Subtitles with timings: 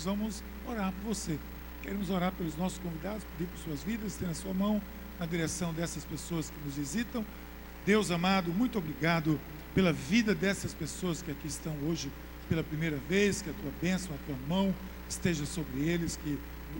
[0.00, 1.38] nós vamos orar por você.
[1.82, 4.80] Queremos orar pelos nossos convidados, pedir por suas vidas, ter na sua mão
[5.18, 7.22] na direção dessas pessoas que nos visitam.
[7.84, 9.38] Deus amado, muito obrigado
[9.74, 12.10] pela vida dessas pessoas que aqui estão hoje
[12.48, 14.74] pela primeira vez, que a tua bênção, a tua mão
[15.06, 16.38] esteja sobre eles, que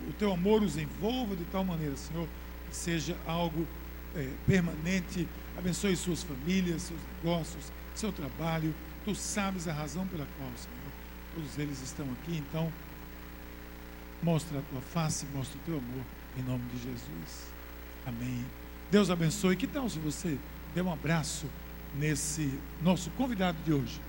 [0.09, 2.27] o teu amor os envolva de tal maneira, Senhor,
[2.69, 3.67] que seja algo
[4.15, 5.27] é, permanente.
[5.55, 8.73] Abençoe suas famílias, seus negócios, seu trabalho.
[9.05, 10.91] Tu sabes a razão pela qual, Senhor,
[11.35, 12.37] todos eles estão aqui.
[12.37, 12.71] Então,
[14.21, 16.05] mostra a tua face, mostra o teu amor,
[16.37, 17.53] em nome de Jesus.
[18.05, 18.45] Amém.
[18.89, 19.55] Deus abençoe.
[19.55, 20.37] Que tal se você
[20.75, 21.45] der um abraço
[21.95, 24.01] nesse nosso convidado de hoje?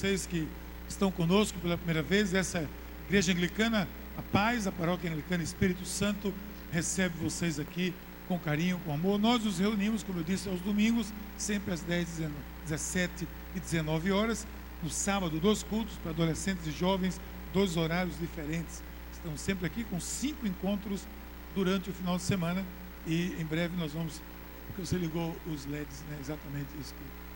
[0.00, 0.48] Vocês que
[0.88, 2.32] estão conosco pela primeira vez.
[2.32, 2.66] Essa
[3.06, 6.32] igreja anglicana, a paz, a paróquia anglicana Espírito Santo
[6.72, 7.92] recebe vocês aqui
[8.26, 9.18] com carinho, com amor.
[9.18, 12.30] Nós nos reunimos, como eu disse, aos domingos, sempre às 10,
[12.64, 14.46] 17 e 19 horas.
[14.82, 17.20] No sábado, dois cultos para adolescentes e jovens,
[17.52, 18.82] dois horários diferentes.
[19.12, 21.06] Estamos sempre aqui com cinco encontros
[21.54, 22.64] durante o final de semana.
[23.06, 24.22] E em breve nós vamos.
[24.66, 26.16] Porque você ligou os LEDs, né?
[26.20, 27.29] Exatamente isso que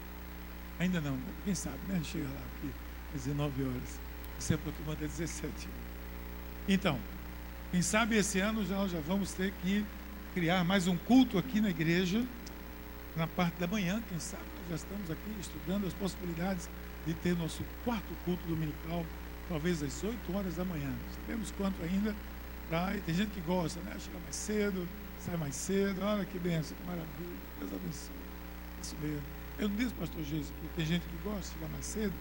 [0.79, 2.01] Ainda não, quem sabe, né?
[2.05, 2.71] Chega lá aqui,
[3.15, 4.01] às 19 horas.
[4.39, 5.69] Se aproximando às 17.
[6.69, 6.99] Então,
[7.71, 9.85] quem sabe esse ano já, já vamos ter que
[10.35, 12.25] criar mais um culto aqui na igreja,
[13.17, 16.69] na parte da manhã, quem sabe, nós já estamos aqui estudando as possibilidades
[17.07, 19.07] de ter nosso quarto culto dominical,
[19.49, 20.93] talvez às 8 horas da manhã.
[21.21, 22.15] Sabemos quanto ainda,
[22.69, 23.95] pra, tem gente que gosta, né?
[23.99, 24.89] Chega mais cedo,
[25.21, 28.17] sai mais cedo, olha que benção, que maravilha, Deus abençoe.
[28.83, 29.34] Isso mesmo.
[29.59, 32.13] Eu não disse, pastor Jesus, porque tem gente que gosta de chegar mais cedo.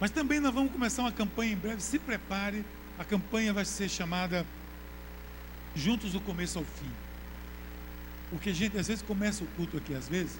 [0.00, 1.82] Mas também nós vamos começar uma campanha em breve.
[1.82, 2.64] Se prepare,
[2.98, 4.46] a campanha vai ser chamada
[5.74, 6.90] Juntos do Começo ao Fim.
[8.30, 10.38] Porque a gente às vezes começa o culto aqui, às vezes,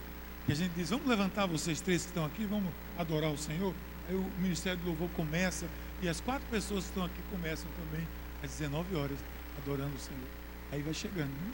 [0.48, 3.74] e a gente diz, vamos levantar vocês três que estão aqui, vamos adorar o Senhor.
[4.08, 5.66] Aí o Ministério do Louvor começa,
[6.02, 8.06] e as quatro pessoas que estão aqui começam também
[8.42, 9.18] às 19 horas,
[9.58, 10.28] adorando o Senhor.
[10.72, 11.52] Aí vai chegando, né?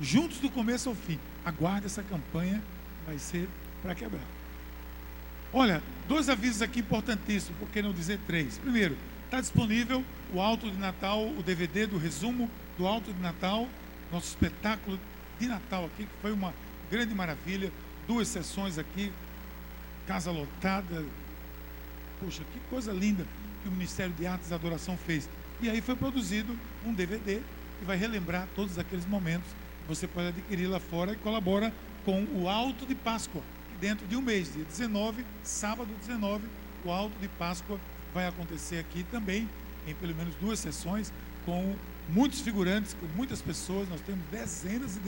[0.00, 1.18] Juntos do começo ao fim.
[1.44, 2.62] Aguarde essa campanha
[3.06, 3.48] vai ser
[3.82, 4.24] para quebrar.
[5.52, 8.58] Olha, dois avisos aqui importantíssimos, por que não dizer três?
[8.58, 8.96] Primeiro,
[9.26, 13.68] está disponível o Alto de Natal, o DVD do resumo do Alto de Natal,
[14.10, 14.98] nosso espetáculo
[15.38, 16.54] de Natal aqui, que foi uma
[16.90, 17.70] grande maravilha.
[18.06, 19.12] Duas sessões aqui,
[20.06, 21.04] casa lotada.
[22.20, 23.26] Poxa, que coisa linda
[23.62, 25.28] que o Ministério de Artes e Adoração fez.
[25.60, 27.40] E aí foi produzido um DVD
[27.78, 29.48] que vai relembrar todos aqueles momentos.
[29.88, 31.72] Você pode adquirir lá fora e colabora
[32.04, 33.42] com o Alto de Páscoa.
[33.80, 36.44] Dentro de um mês, dia 19, sábado 19,
[36.84, 37.80] o Alto de Páscoa
[38.14, 39.48] vai acontecer aqui também,
[39.86, 41.12] em pelo menos duas sessões,
[41.44, 41.74] com
[42.08, 43.88] muitos figurantes, com muitas pessoas.
[43.88, 45.00] Nós temos dezenas e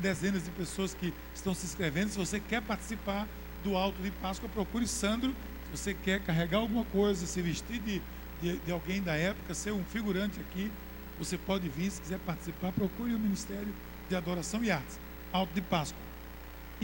[0.00, 2.10] dezenas de pessoas que estão se inscrevendo.
[2.10, 3.26] Se você quer participar
[3.62, 5.34] do Alto de Páscoa, procure Sandro.
[5.64, 8.02] Se você quer carregar alguma coisa, se vestir de,
[8.40, 10.70] de, de alguém da época, ser um figurante aqui,
[11.18, 11.90] você pode vir.
[11.90, 13.74] Se quiser participar, procure o Ministério
[14.08, 14.98] de Adoração e Artes,
[15.32, 16.03] Alto de Páscoa.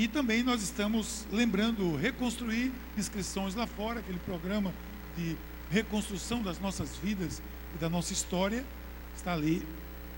[0.01, 4.73] E também nós estamos lembrando reconstruir inscrições lá fora, aquele programa
[5.15, 5.37] de
[5.71, 7.43] reconstrução das nossas vidas
[7.75, 8.65] e da nossa história.
[9.15, 9.63] Está ali,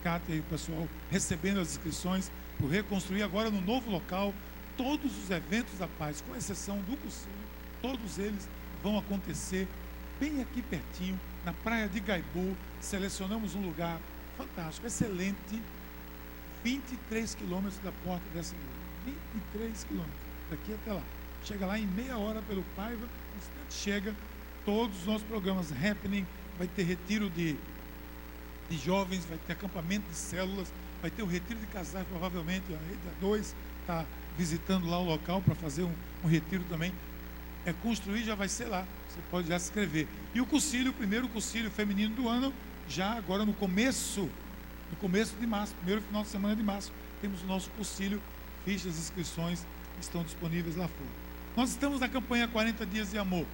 [0.05, 2.31] Cátia e o pessoal recebendo as inscrições
[2.61, 4.33] por reconstruir agora no novo local.
[4.77, 7.35] Todos os eventos da paz, com exceção do Cucilho,
[7.81, 8.49] todos eles
[8.85, 9.67] vão acontecer
[10.21, 12.57] bem aqui pertinho, na praia de Gaibu.
[12.81, 13.99] Selecionamos um lugar
[14.39, 15.61] fantástico, excelente,
[16.63, 20.21] 23 quilômetros da porta dessa igreja 23 quilômetros,
[20.51, 21.03] daqui até lá.
[21.45, 23.07] Chega lá em meia hora pelo Paiva,
[23.69, 24.15] chega,
[24.65, 26.27] todos os nossos programas happening,
[26.59, 27.57] vai ter retiro de,
[28.71, 32.79] de jovens, vai ter acampamento de células, vai ter o retiro de casais, provavelmente a
[32.79, 34.07] rede A2 está
[34.39, 35.93] visitando lá o local para fazer um,
[36.25, 36.93] um retiro também.
[37.65, 38.87] É construir, já vai ser lá.
[39.09, 40.07] Você pode já se inscrever.
[40.35, 42.53] E o cursilho, o primeiro cursilho feminino do ano,
[42.89, 44.29] já agora no começo,
[44.91, 48.21] no começo de março, primeiro final de semana de março, temos o nosso concílio,
[48.65, 49.65] fichas, inscrições
[50.01, 51.11] estão disponíveis lá fora.
[51.57, 53.47] Nós estamos na campanha 40 dias de amor.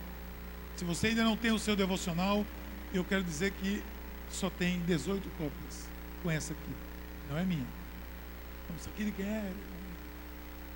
[0.76, 2.46] Se você ainda não tem o seu devocional,
[2.94, 3.82] eu quero dizer que
[4.30, 5.88] só tem 18 cópias
[6.22, 6.72] com essa aqui.
[7.28, 7.66] Não é minha.
[8.78, 9.52] Isso aqui de quem é?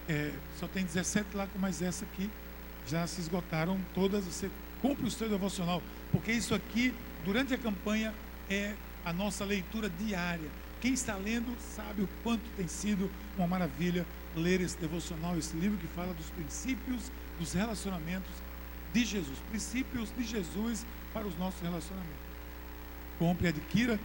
[0.08, 0.32] é?
[0.58, 2.28] Só tem 17 lá com mais essa aqui.
[2.86, 4.24] Já se esgotaram todas.
[4.24, 4.50] Você
[4.80, 5.82] compre o seu devocional.
[6.10, 6.92] Porque isso aqui,
[7.24, 8.12] durante a campanha,
[8.50, 8.74] é
[9.04, 10.50] a nossa leitura diária.
[10.80, 14.04] Quem está lendo sabe o quanto tem sido uma maravilha
[14.36, 18.30] ler esse devocional, esse livro que fala dos princípios dos relacionamentos
[18.92, 22.32] de Jesus, princípios de Jesus para os nossos relacionamentos.
[23.18, 23.98] Compre, adquira,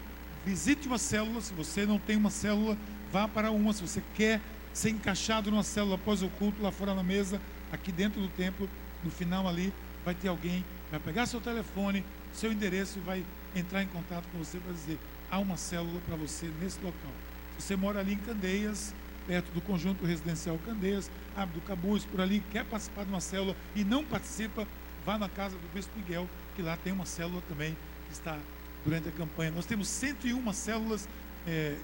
[0.45, 1.41] visite uma célula.
[1.41, 2.77] Se você não tem uma célula,
[3.11, 3.73] vá para uma.
[3.73, 4.41] Se você quer
[4.73, 7.41] ser encaixado numa célula após o culto, lá fora na mesa,
[7.71, 8.69] aqui dentro do templo,
[9.03, 9.73] no final ali,
[10.05, 13.25] vai ter alguém, vai pegar seu telefone, seu endereço e vai
[13.55, 17.11] entrar em contato com você para dizer: há uma célula para você nesse local.
[17.57, 18.93] Se você mora ali em Candeias,
[19.27, 23.83] perto do conjunto residencial Candeias, Abdo Cabuz, por ali, quer participar de uma célula e
[23.83, 24.65] não participa,
[25.05, 27.77] vá na casa do Bispo Miguel, que lá tem uma célula também
[28.07, 28.39] que está
[28.83, 29.51] durante a campanha.
[29.51, 31.07] Nós temos 101 células
[31.45, 31.75] é,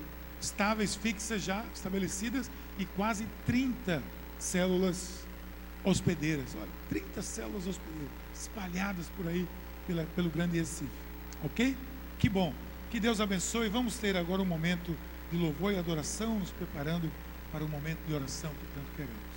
[0.41, 2.49] estáveis, fixas já estabelecidas
[2.79, 4.01] e quase 30
[4.39, 5.25] células
[5.83, 6.55] hospedeiras.
[6.55, 9.47] Olha, 30 células hospedeiras espalhadas por aí
[9.85, 10.89] pela, pelo Grande Recife.
[11.43, 11.75] Ok?
[12.17, 12.53] Que bom.
[12.89, 13.69] Que Deus abençoe.
[13.69, 14.95] Vamos ter agora um momento
[15.31, 17.11] de louvor e adoração, nos preparando
[17.53, 19.33] para o momento de oração que tanto queremos.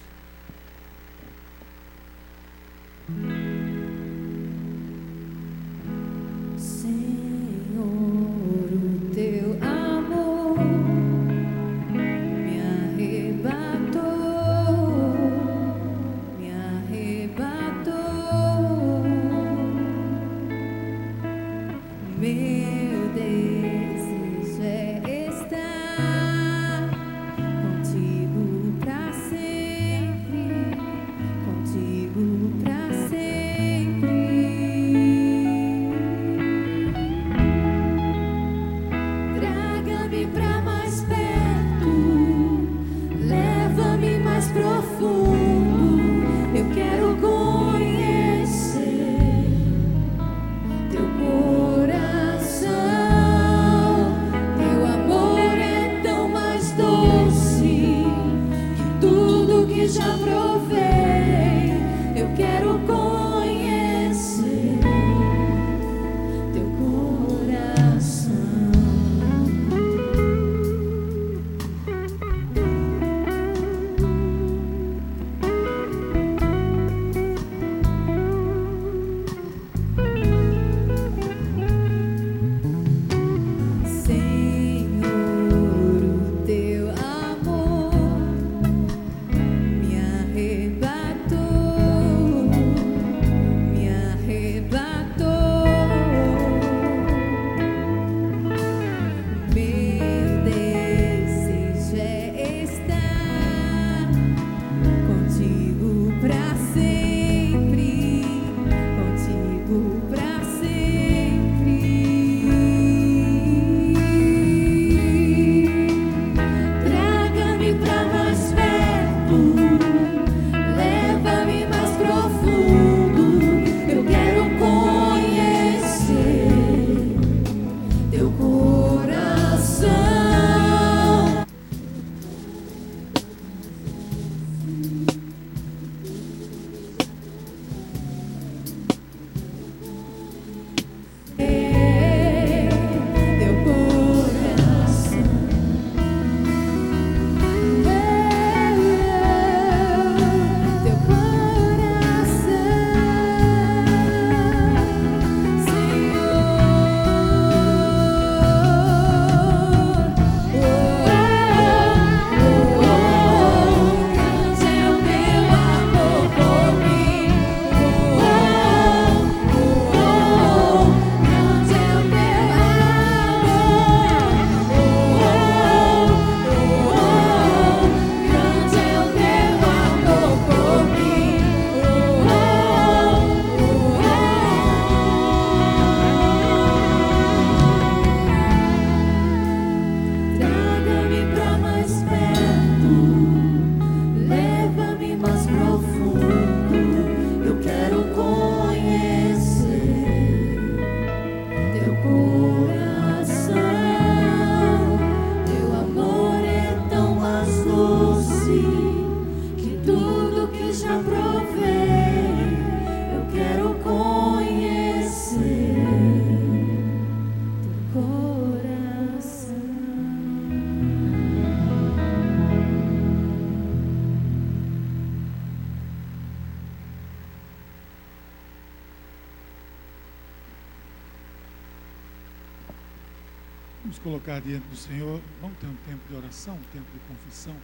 [234.06, 237.56] Colocar diante do Senhor, vamos ter um tempo de oração, um tempo de confissão.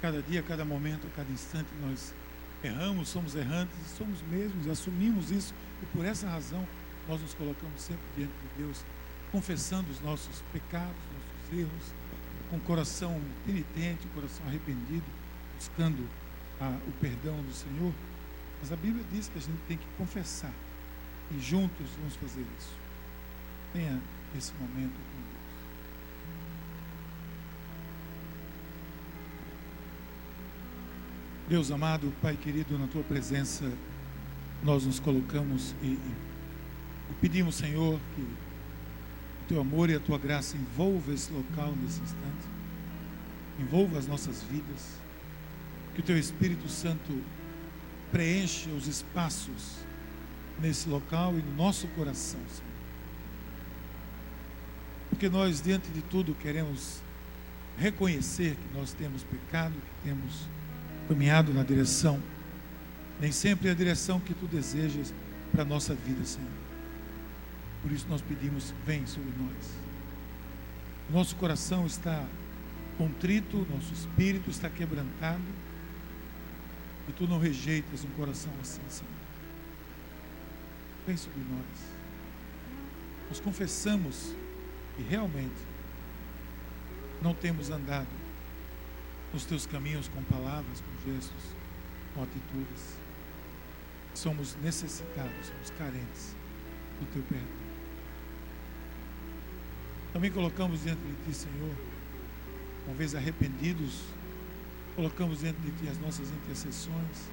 [0.00, 2.14] Cada dia, cada momento, cada instante nós
[2.62, 5.52] erramos, somos errantes, somos mesmos, assumimos isso
[5.82, 6.64] e por essa razão
[7.08, 8.84] nós nos colocamos sempre diante de Deus,
[9.32, 11.94] confessando os nossos pecados, nossos erros,
[12.48, 15.04] com o coração penitente, o coração arrependido,
[15.56, 16.08] buscando
[16.60, 17.92] a, o perdão do Senhor.
[18.60, 20.54] Mas a Bíblia diz que a gente tem que confessar
[21.32, 22.72] e juntos vamos fazer isso.
[23.72, 24.00] Tenha
[24.36, 25.30] esse momento com
[31.50, 31.72] Deus.
[31.72, 33.68] Amado, Pai querido, na tua presença
[34.62, 36.14] nós nos colocamos e, e
[37.20, 42.46] pedimos, Senhor, que o teu amor e a tua graça envolva esse local nesse instante,
[43.58, 44.96] envolva as nossas vidas,
[45.92, 47.20] que o teu Espírito Santo
[48.12, 49.78] preencha os espaços
[50.60, 52.70] nesse local e no nosso coração, Senhor.
[55.08, 57.02] Porque nós, diante de tudo, queremos
[57.76, 60.48] reconhecer que nós temos pecado, que temos
[61.10, 62.22] caminhado na direção,
[63.20, 65.12] nem sempre é a direção que tu desejas
[65.50, 66.48] para a nossa vida, Senhor.
[67.82, 69.70] Por isso nós pedimos, vem sobre nós.
[71.10, 72.24] Nosso coração está
[72.96, 75.42] contrito, nosso espírito está quebrantado,
[77.08, 79.10] e tu não rejeitas um coração assim, Senhor.
[81.08, 81.90] Vem sobre nós.
[83.30, 84.32] Nós confessamos
[84.96, 85.60] que realmente
[87.20, 88.29] não temos andado
[89.32, 91.56] nos teus caminhos com palavras, com gestos,
[92.14, 92.98] com atitudes.
[94.14, 96.34] Somos necessitados, somos carentes
[96.98, 97.46] do teu perdão.
[100.12, 101.74] Também colocamos diante de ti, Senhor,
[102.86, 104.00] uma vez arrependidos,
[104.96, 107.30] colocamos diante de ti as nossas intercessões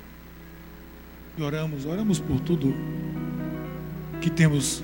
[1.38, 2.74] e oramos, oramos por tudo
[4.22, 4.84] que temos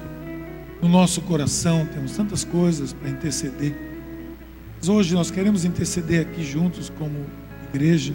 [0.81, 3.92] no nosso coração, temos tantas coisas para interceder.
[4.83, 7.25] Mas hoje nós queremos interceder aqui juntos como
[7.69, 8.13] igreja.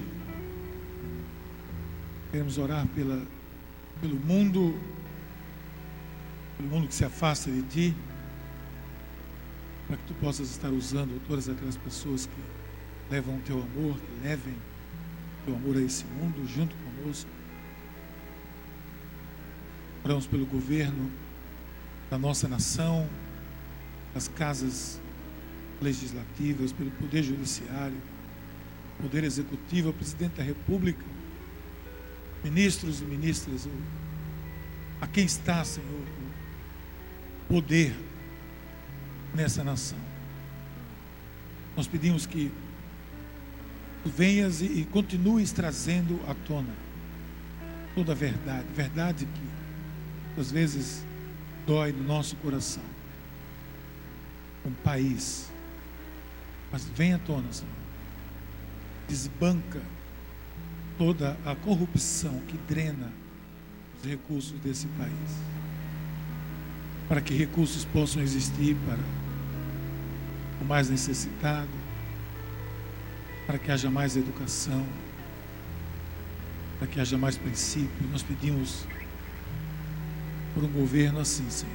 [2.31, 3.23] Queremos orar pela,
[4.03, 4.79] pelo mundo,
[6.59, 7.97] pelo mundo que se afasta de ti,
[9.87, 14.29] para que tu possas estar usando todas aquelas pessoas que levam o teu amor, que
[14.29, 17.31] levem o teu amor a esse mundo junto conosco.
[20.05, 21.11] Oramos pelo governo
[22.11, 23.09] da nossa nação,
[24.13, 25.01] das casas
[25.81, 27.97] legislativas, pelo Poder Judiciário,
[29.01, 31.05] Poder Executivo, o Presidente da República,
[32.43, 33.69] ministros e ministras,
[35.01, 35.89] a quem está, Senhor,
[37.49, 37.95] o poder
[39.35, 39.99] nessa nação.
[41.77, 42.51] Nós pedimos que
[44.03, 46.75] tu venhas e, e continues trazendo à tona
[47.95, 51.05] toda a verdade, verdade que às vezes
[51.67, 52.83] dói no nosso coração.
[54.65, 55.51] Um país
[56.71, 57.73] mas vem à tona, Senhor.
[59.09, 59.81] Desbanca
[60.99, 63.13] toda a corrupção que drena
[63.99, 65.13] os recursos desse país.
[67.09, 68.99] Para que recursos possam existir para
[70.61, 71.71] o mais necessitado,
[73.47, 74.85] para que haja mais educação,
[76.79, 78.09] para que haja mais princípio.
[78.11, 78.87] Nós pedimos
[80.53, 81.75] por um governo assim, Senhor.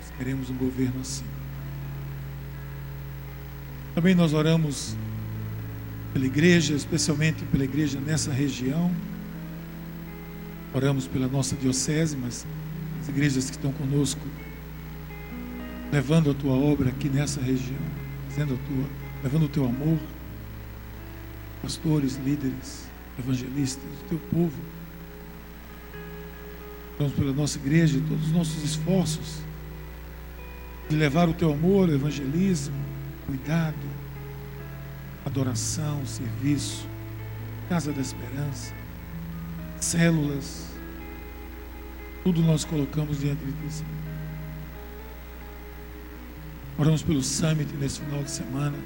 [0.00, 1.24] Nós queremos um governo assim.
[3.94, 4.96] Também nós oramos
[6.12, 8.90] pela igreja, especialmente pela igreja nessa região.
[10.74, 12.46] Oramos pela nossa diocese, mas
[13.00, 14.20] as igrejas que estão conosco,
[15.90, 17.80] levando a tua obra aqui nessa região,
[18.28, 18.84] fazendo a tua,
[19.22, 19.98] levando o teu amor,
[21.60, 24.58] pastores, líderes, evangelistas, o teu povo.
[26.96, 29.40] Oramos pela nossa igreja, todos os nossos esforços
[30.88, 32.91] de levar o teu amor, o evangelismo,
[33.26, 33.76] cuidado,
[35.24, 36.86] adoração, serviço,
[37.68, 38.74] casa da esperança,
[39.80, 40.66] células,
[42.24, 43.92] tudo nós colocamos diante de Ti, Senhor.
[46.78, 48.76] Oramos pelo summit nesse final de semana.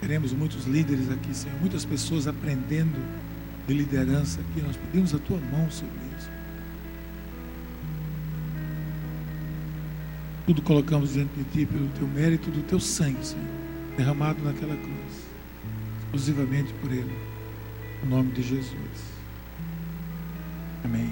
[0.00, 3.00] Teremos muitos líderes aqui, Senhor, muitas pessoas aprendendo
[3.66, 4.62] de liderança aqui.
[4.62, 6.05] Nós pedimos a Tua mão sobre
[10.46, 13.44] Tudo colocamos diante de Ti pelo Teu mérito, do Teu sangue, Senhor,
[13.96, 15.26] derramado naquela cruz,
[16.04, 17.12] exclusivamente por Ele,
[18.04, 19.16] no nome de Jesus.
[20.84, 21.10] Amém.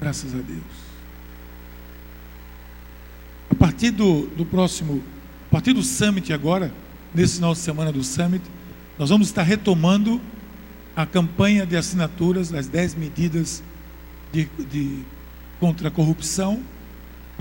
[0.00, 0.92] Graças a Deus.
[3.48, 5.00] A partir do, do próximo,
[5.46, 6.74] a partir do Summit agora,
[7.14, 8.42] nesse final de semana do Summit,
[8.98, 10.20] nós vamos estar retomando
[10.96, 13.62] a campanha de assinaturas das 10 medidas
[14.32, 15.04] de, de,
[15.60, 16.60] contra a corrupção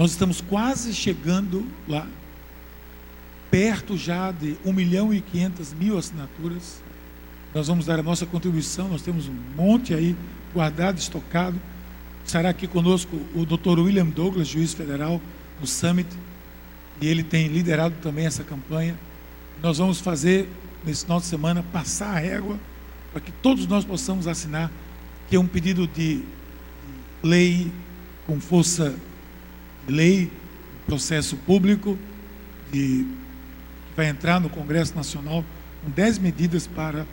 [0.02, 2.08] Nós estamos quase chegando lá,
[3.52, 6.82] perto já de 1 milhão e 500 mil assinaturas.
[7.54, 10.16] Nós vamos dar a nossa contribuição, nós temos um monte aí
[10.56, 11.62] guardado, estocado.
[12.26, 13.78] Estará aqui conosco o Dr.
[13.78, 15.22] William Douglas, juiz federal
[15.60, 16.10] do Summit,
[17.00, 19.00] e ele tem liderado também essa campanha.
[19.62, 20.50] Nós vamos fazer
[20.84, 22.60] nesse final de semana passar a régua
[23.12, 24.72] para que todos nós possamos assinar,
[25.30, 26.24] que é um pedido de
[27.22, 27.72] lei
[28.26, 28.96] com força
[29.88, 30.32] lei,
[30.86, 31.98] processo público,
[32.72, 33.06] de,
[33.90, 35.44] que vai entrar no Congresso Nacional
[35.84, 37.06] com 10 medidas para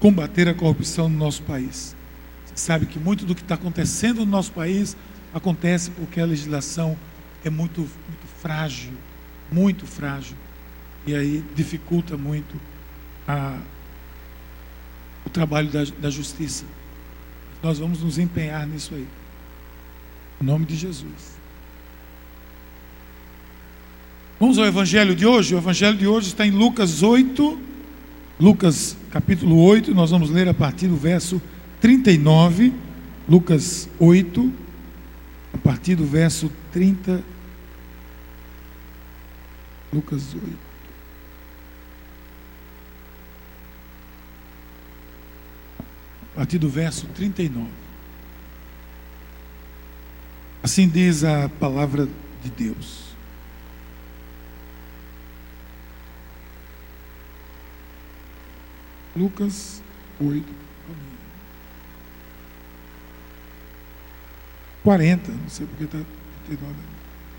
[0.00, 1.94] combater a corrupção no nosso país.
[2.46, 4.96] Você sabe que muito do que está acontecendo no nosso país
[5.32, 6.96] acontece porque a legislação
[7.44, 8.92] é muito, muito frágil,
[9.50, 10.36] muito frágil,
[11.06, 12.60] e aí dificulta muito
[13.26, 13.58] a,
[15.24, 16.64] o trabalho da, da justiça.
[17.62, 19.06] Nós vamos nos empenhar nisso aí.
[20.40, 21.31] Em nome de Jesus.
[24.42, 25.54] Vamos ao evangelho de hoje?
[25.54, 27.60] O evangelho de hoje está em Lucas 8,
[28.40, 31.40] Lucas capítulo 8, nós vamos ler a partir do verso
[31.80, 32.72] 39,
[33.28, 34.52] Lucas 8,
[35.54, 37.22] a partir do verso 30.
[39.92, 40.44] Lucas 8.
[46.32, 47.68] A partir do verso 39.
[50.64, 52.08] Assim diz a palavra
[52.42, 53.11] de Deus.
[59.16, 59.82] Lucas
[60.20, 60.62] 8.
[64.82, 65.98] 40, não sei porque está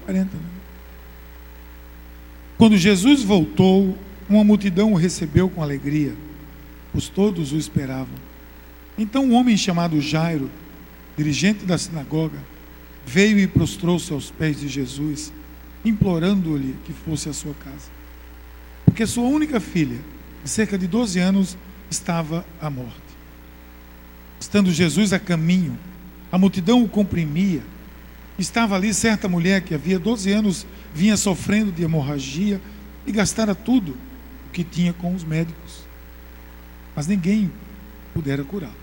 [0.05, 0.43] 40, né?
[2.57, 3.97] Quando Jesus voltou,
[4.29, 6.13] uma multidão o recebeu com alegria,
[6.91, 8.15] pois todos o esperavam.
[8.97, 10.49] Então um homem chamado Jairo,
[11.17, 12.39] dirigente da sinagoga,
[13.05, 15.33] veio e prostrou-se aos pés de Jesus,
[15.83, 17.91] implorando-lhe que fosse à sua casa.
[18.85, 19.99] Porque sua única filha,
[20.43, 21.57] de cerca de 12 anos,
[21.89, 23.01] estava à morte.
[24.39, 25.77] Estando Jesus a caminho,
[26.31, 27.61] a multidão o comprimia.
[28.37, 32.59] Estava ali certa mulher que havia 12 anos vinha sofrendo de hemorragia
[33.05, 33.91] e gastara tudo
[34.47, 35.85] o que tinha com os médicos.
[36.95, 37.51] Mas ninguém
[38.13, 38.73] pudera curá-la.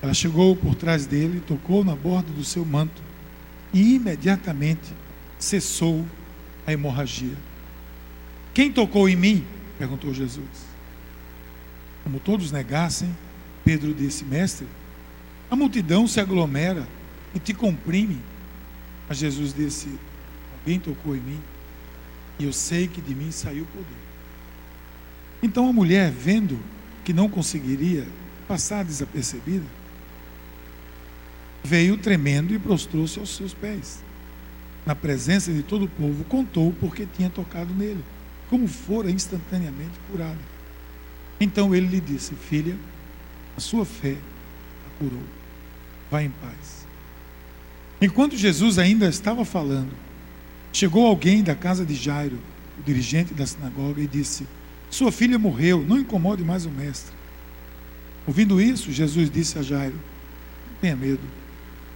[0.00, 3.02] Ela chegou por trás dele, tocou na borda do seu manto
[3.72, 4.94] e imediatamente
[5.38, 6.06] cessou
[6.66, 7.36] a hemorragia.
[8.54, 9.44] Quem tocou em mim?
[9.78, 10.76] Perguntou Jesus.
[12.02, 13.14] Como todos negassem,
[13.64, 14.66] Pedro disse: Mestre,
[15.50, 16.86] a multidão se aglomera
[17.34, 18.20] e te comprime.
[19.08, 19.88] Mas Jesus disse:
[20.58, 21.40] Alguém tocou em mim
[22.38, 24.06] e eu sei que de mim saiu o poder.
[25.42, 26.58] Então a mulher, vendo
[27.04, 28.06] que não conseguiria
[28.48, 29.66] passar desapercebida,
[31.62, 34.02] veio tremendo e prostrou-se aos seus pés.
[34.84, 38.02] Na presença de todo o povo, contou porque tinha tocado nele
[38.48, 40.38] como fora instantaneamente curada.
[41.40, 42.76] Então ele lhe disse: Filha,
[43.56, 44.16] a sua fé
[44.86, 45.22] a curou.
[46.10, 46.86] Vá em paz.
[48.00, 49.92] Enquanto Jesus ainda estava falando,
[50.72, 52.38] chegou alguém da casa de Jairo,
[52.78, 54.46] o dirigente da sinagoga, e disse:
[54.90, 57.14] Sua filha morreu, não incomode mais o mestre.
[58.26, 59.98] Ouvindo isso, Jesus disse a Jairo:
[60.70, 61.22] Não tenha medo,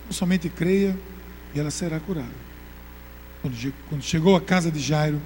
[0.06, 0.96] não somente creia
[1.54, 2.50] e ela será curada.
[3.88, 5.20] Quando chegou à casa de Jairo,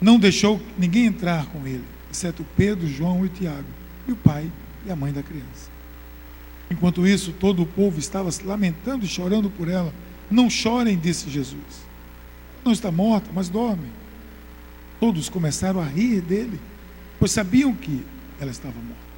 [0.00, 3.68] não deixou ninguém entrar com ele, exceto Pedro, João e Tiago,
[4.08, 4.50] e o pai
[4.86, 5.70] e a mãe da criança.
[6.70, 9.92] Enquanto isso, todo o povo estava se lamentando e chorando por ela.
[10.30, 11.84] Não chorem, disse Jesus.
[12.64, 13.88] Não está morta, mas dorme.
[15.00, 16.60] Todos começaram a rir dele,
[17.18, 18.04] pois sabiam que
[18.40, 19.10] ela estava morta.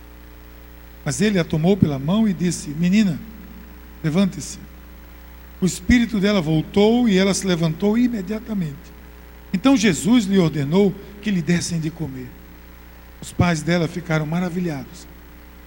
[1.04, 3.18] Mas ele a tomou pela mão e disse: Menina,
[4.02, 4.58] levante-se.
[5.60, 8.91] O espírito dela voltou e ela se levantou imediatamente.
[9.52, 12.28] Então Jesus lhe ordenou que lhe dessem de comer.
[13.20, 15.06] Os pais dela ficaram maravilhados,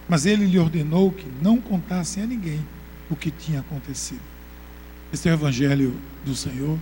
[0.08, 2.60] mas ele lhe ordenou que não contassem a ninguém
[3.08, 4.20] o que tinha acontecido.
[5.12, 6.78] Este é o Evangelho do Senhor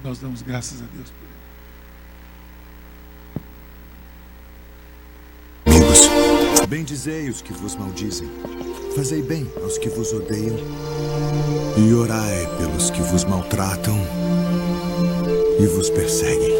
[0.00, 1.10] e nós damos graças a Deus
[5.66, 5.78] por ele.
[5.78, 8.28] Amigos, bendizei os que vos maldizem,
[8.94, 10.56] fazei bem aos que vos odeiam
[11.76, 13.98] e orai pelos que vos maltratam
[15.58, 16.54] e vos perseguem.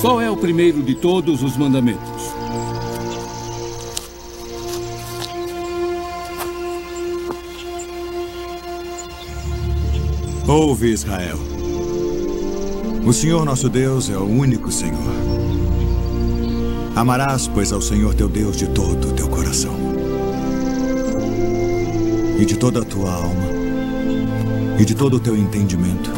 [0.00, 2.22] Qual é o primeiro de todos os mandamentos?
[10.46, 11.38] Ouve, Israel.
[13.04, 14.98] O Senhor nosso Deus é o único Senhor.
[16.96, 19.74] Amarás, pois, ao Senhor teu Deus de todo o teu coração
[22.38, 23.46] e de toda a tua alma
[24.78, 26.17] e de todo o teu entendimento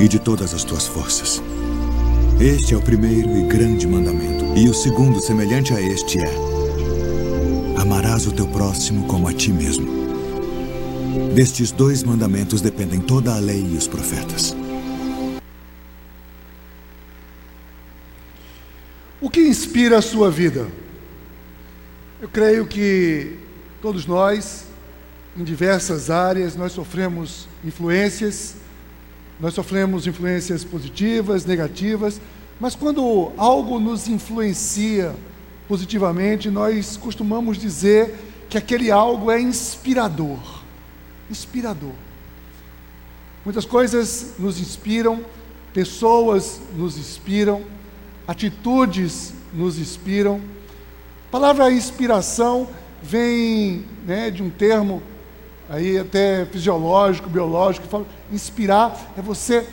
[0.00, 1.42] e de todas as tuas forças.
[2.40, 4.44] Este é o primeiro e grande mandamento.
[4.56, 6.34] E o segundo, semelhante a este, é:
[7.78, 10.00] Amarás o teu próximo como a ti mesmo.
[11.34, 14.56] Destes dois mandamentos dependem toda a lei e os profetas.
[19.20, 20.66] O que inspira a sua vida?
[22.22, 23.36] Eu creio que
[23.82, 24.64] todos nós,
[25.36, 28.56] em diversas áreas, nós sofremos influências,
[29.40, 32.20] nós sofremos influências positivas, negativas,
[32.60, 35.14] mas quando algo nos influencia
[35.66, 38.14] positivamente, nós costumamos dizer
[38.50, 40.60] que aquele algo é inspirador.
[41.30, 41.94] Inspirador.
[43.44, 45.24] Muitas coisas nos inspiram,
[45.72, 47.62] pessoas nos inspiram,
[48.28, 50.42] atitudes nos inspiram.
[51.28, 52.68] A palavra inspiração
[53.02, 55.02] vem né, de um termo
[55.70, 59.64] aí até fisiológico, biológico, fala inspirar é você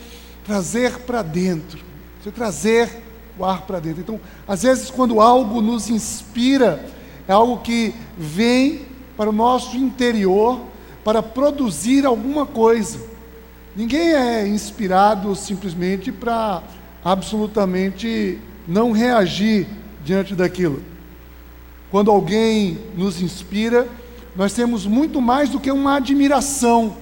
[0.46, 1.80] trazer para dentro,
[2.22, 3.04] você trazer
[3.38, 4.02] o ar para dentro.
[4.02, 6.86] Então, às vezes, quando algo nos inspira,
[7.28, 8.86] é algo que vem
[9.18, 10.62] para o nosso interior
[11.04, 13.00] para produzir alguma coisa.
[13.76, 16.62] Ninguém é inspirado simplesmente para
[17.04, 19.68] absolutamente não reagir
[20.04, 20.82] diante daquilo.
[21.90, 23.88] Quando alguém nos inspira,
[24.38, 26.96] nós temos muito mais do que uma admiração.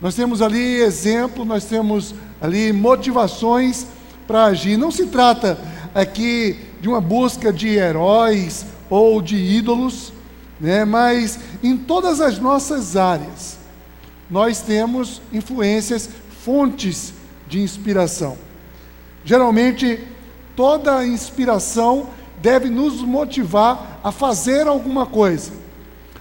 [0.00, 3.86] Nós temos ali exemplo, nós temos ali motivações
[4.26, 4.76] para agir.
[4.76, 5.56] Não se trata
[5.94, 10.12] aqui de uma busca de heróis ou de ídolos,
[10.60, 10.84] né?
[10.84, 13.58] mas em todas as nossas áreas
[14.28, 16.08] nós temos influências,
[16.44, 17.12] fontes
[17.46, 18.36] de inspiração.
[19.24, 20.00] Geralmente,
[20.56, 22.08] toda inspiração
[22.40, 25.52] deve nos motivar a fazer alguma coisa,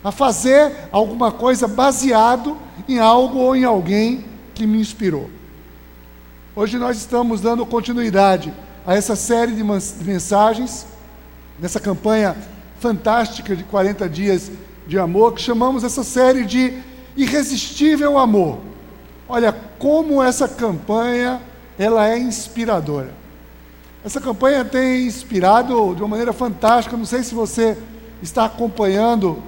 [0.03, 2.57] a fazer alguma coisa baseado
[2.87, 5.29] em algo ou em alguém que me inspirou.
[6.55, 8.53] Hoje nós estamos dando continuidade
[8.85, 9.63] a essa série de
[10.03, 10.87] mensagens,
[11.59, 12.35] nessa campanha
[12.79, 14.51] fantástica de 40 dias
[14.87, 16.73] de amor, que chamamos essa série de
[17.15, 18.59] Irresistível Amor.
[19.27, 21.41] Olha como essa campanha
[21.77, 23.13] ela é inspiradora.
[24.03, 26.97] Essa campanha tem inspirado de uma maneira fantástica.
[26.97, 27.77] Não sei se você
[28.21, 29.43] está acompanhando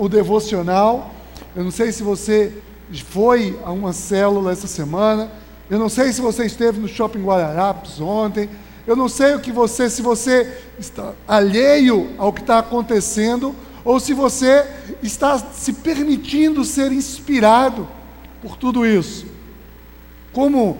[0.00, 1.14] o devocional.
[1.54, 2.52] Eu não sei se você
[3.08, 5.30] foi a uma célula essa semana.
[5.70, 8.48] Eu não sei se você esteve no Shopping Guararapes ontem.
[8.86, 14.00] Eu não sei o que você, se você está alheio ao que está acontecendo, ou
[14.00, 14.66] se você
[15.02, 17.88] está se permitindo ser inspirado
[18.40, 19.26] por tudo isso.
[20.32, 20.78] Como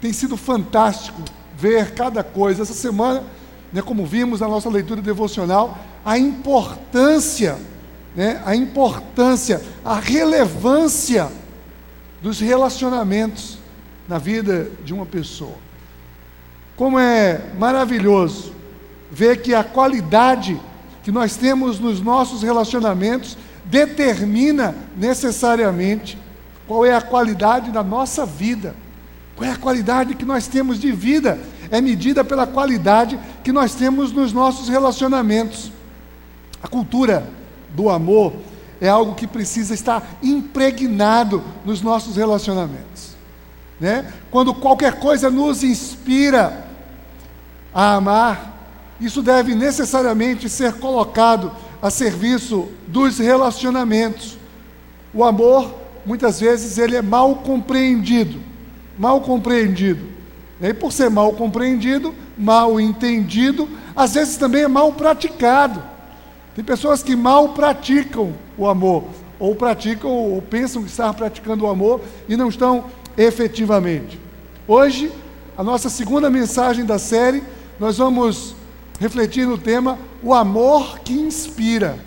[0.00, 1.22] tem sido fantástico
[1.56, 2.62] ver cada coisa.
[2.62, 3.24] Essa semana,
[3.72, 7.56] né, como vimos na nossa leitura devocional, a importância,
[8.14, 11.30] né, a importância, a relevância
[12.22, 13.58] dos relacionamentos
[14.08, 15.56] na vida de uma pessoa.
[16.76, 18.52] Como é maravilhoso
[19.10, 20.60] ver que a qualidade
[21.02, 26.18] que nós temos nos nossos relacionamentos determina necessariamente
[26.66, 28.74] qual é a qualidade da nossa vida.
[29.36, 31.38] Qual é a qualidade que nós temos de vida?
[31.70, 35.70] É medida pela qualidade que nós temos nos nossos relacionamentos.
[36.62, 37.28] A cultura
[37.74, 38.32] do amor
[38.80, 43.14] é algo que precisa estar impregnado nos nossos relacionamentos.
[43.78, 44.12] Né?
[44.30, 46.66] Quando qualquer coisa nos inspira
[47.72, 48.68] a amar,
[49.00, 54.38] isso deve necessariamente ser colocado a serviço dos relacionamentos.
[55.12, 55.74] O amor,
[56.06, 58.54] muitas vezes, ele é mal compreendido
[58.98, 60.06] mal compreendido.
[60.60, 65.82] E por ser mal compreendido, mal entendido, às vezes também é mal praticado.
[66.54, 69.04] Tem pessoas que mal praticam o amor,
[69.38, 72.84] ou praticam ou pensam que estão praticando o amor e não estão
[73.16, 74.18] efetivamente.
[74.66, 75.10] Hoje,
[75.56, 77.42] a nossa segunda mensagem da série,
[77.78, 78.54] nós vamos
[79.00, 81.98] refletir no tema o amor que inspira.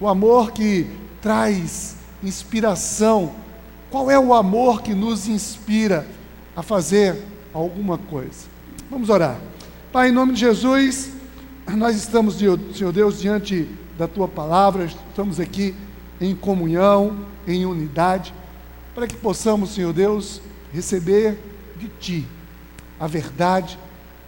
[0.00, 0.86] O amor que
[1.20, 3.32] traz inspiração
[3.90, 6.06] qual é o amor que nos inspira
[6.54, 7.20] a fazer
[7.52, 8.46] alguma coisa?
[8.88, 9.36] Vamos orar.
[9.92, 11.10] Pai, em nome de Jesus,
[11.76, 15.74] nós estamos, Senhor Deus, diante da tua palavra, estamos aqui
[16.20, 18.34] em comunhão, em unidade,
[18.94, 20.40] para que possamos, Senhor Deus,
[20.72, 21.38] receber
[21.76, 22.26] de ti
[22.98, 23.78] a verdade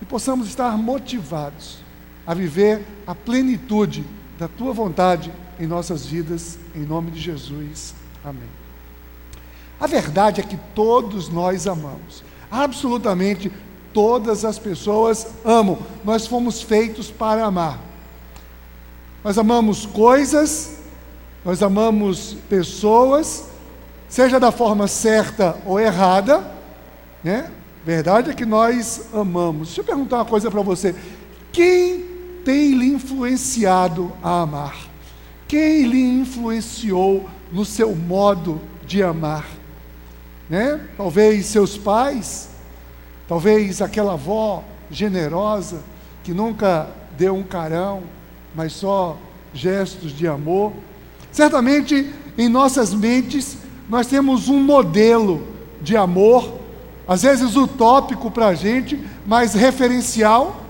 [0.00, 1.78] e possamos estar motivados
[2.26, 4.04] a viver a plenitude
[4.38, 7.94] da tua vontade em nossas vidas, em nome de Jesus.
[8.24, 8.48] Amém.
[9.78, 12.22] A verdade é que todos nós amamos.
[12.50, 13.50] Absolutamente
[13.92, 15.78] todas as pessoas amam.
[16.04, 17.78] Nós fomos feitos para amar.
[19.24, 20.78] Nós amamos coisas,
[21.44, 23.44] nós amamos pessoas,
[24.08, 26.50] seja da forma certa ou errada,
[27.22, 27.48] Né?
[27.84, 29.68] Verdade é que nós amamos.
[29.68, 30.94] Deixa eu perguntar uma coisa para você.
[31.52, 32.04] Quem
[32.44, 34.76] tem lhe influenciado a amar?
[35.48, 39.46] Quem lhe influenciou no seu modo de amar?
[40.48, 40.80] Né?
[40.96, 42.50] Talvez seus pais,
[43.32, 45.80] talvez aquela avó generosa
[46.22, 48.02] que nunca deu um carão,
[48.54, 49.16] mas só
[49.54, 50.74] gestos de amor.
[51.30, 53.56] Certamente em nossas mentes
[53.88, 55.48] nós temos um modelo
[55.80, 56.60] de amor,
[57.08, 60.66] às vezes utópico para a gente, mas referencial.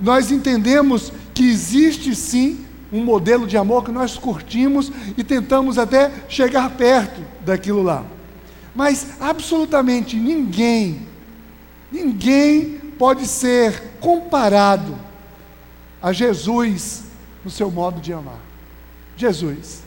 [0.00, 6.10] Nós entendemos que existe sim um modelo de amor que nós curtimos e tentamos até
[6.28, 8.04] chegar perto daquilo lá.
[8.74, 11.13] Mas absolutamente ninguém,
[11.94, 14.98] ninguém pode ser comparado
[16.02, 17.04] a Jesus
[17.44, 18.40] no seu modo de amar.
[19.16, 19.82] Jesus.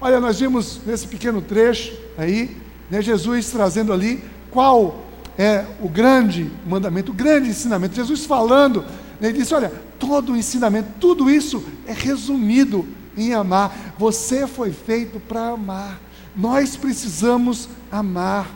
[0.00, 2.56] Olha, nós vimos nesse pequeno trecho aí,
[2.90, 5.04] né, Jesus trazendo ali qual
[5.38, 7.94] é o grande mandamento, o grande ensinamento.
[7.94, 8.82] Jesus falando,
[9.20, 13.94] né, ele disse: Olha, todo o ensinamento, tudo isso é resumido em amar.
[13.98, 16.00] Você foi feito para amar.
[16.34, 18.50] Nós precisamos amar.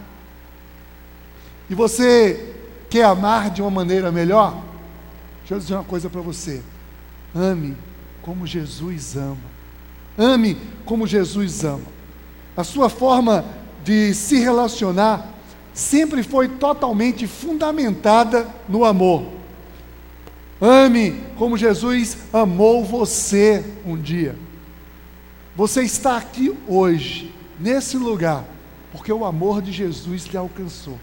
[1.68, 2.59] E você
[2.90, 4.60] quer amar de uma maneira melhor?
[5.40, 6.60] Deixa eu dizer uma coisa para você.
[7.34, 7.76] Ame
[8.20, 9.38] como Jesus ama.
[10.18, 11.86] Ame como Jesus ama.
[12.56, 13.44] A sua forma
[13.84, 15.26] de se relacionar
[15.72, 19.24] sempre foi totalmente fundamentada no amor.
[20.60, 24.36] Ame como Jesus amou você um dia.
[25.56, 28.44] Você está aqui hoje, nesse lugar,
[28.92, 30.98] porque o amor de Jesus lhe alcançou.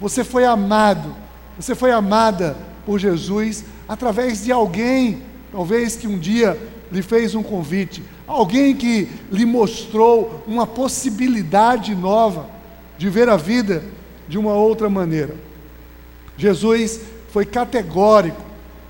[0.00, 1.14] Você foi amado,
[1.58, 5.22] você foi amada por Jesus através de alguém
[5.56, 6.58] Talvez que um dia
[6.92, 12.46] lhe fez um convite, alguém que lhe mostrou uma possibilidade nova
[12.98, 13.82] de ver a vida
[14.28, 15.34] de uma outra maneira.
[16.36, 17.00] Jesus
[17.32, 18.42] foi categórico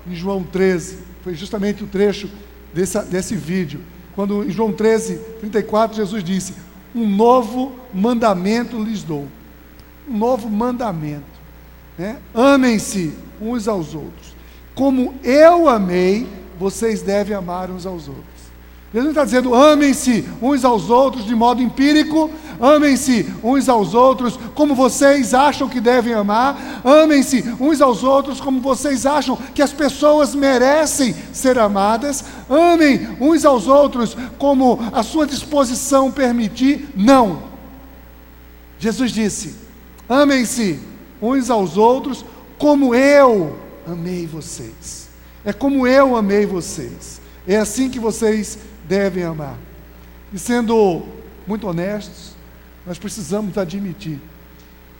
[0.05, 2.29] em João 13, foi justamente o trecho
[2.73, 3.79] desse, desse vídeo.
[4.13, 6.53] Quando em João 13, 34, Jesus disse:
[6.93, 9.25] Um novo mandamento lhes dou.
[10.07, 11.25] Novo mandamento.
[11.97, 12.17] Né?
[12.33, 14.35] Amem-se uns aos outros.
[14.75, 16.27] Como eu amei,
[16.59, 18.37] vocês devem amar uns aos outros.
[18.93, 24.73] Jesus está dizendo: amem-se uns aos outros de modo empírico, amem-se uns aos outros como
[24.73, 30.33] vocês acham que devem amar, amem-se uns aos outros como vocês acham que as pessoas
[30.33, 36.87] merecem ser amadas, amem uns aos outros como a sua disposição permitir.
[36.95, 37.43] Não.
[38.79, 39.66] Jesus disse:
[40.09, 40.79] amem-se
[41.21, 42.25] uns aos outros
[42.57, 45.09] como eu amei vocês.
[45.45, 47.21] É como eu amei vocês.
[47.47, 49.57] É assim que vocês devem amar.
[50.33, 51.03] E sendo
[51.45, 52.35] muito honestos,
[52.85, 54.19] nós precisamos admitir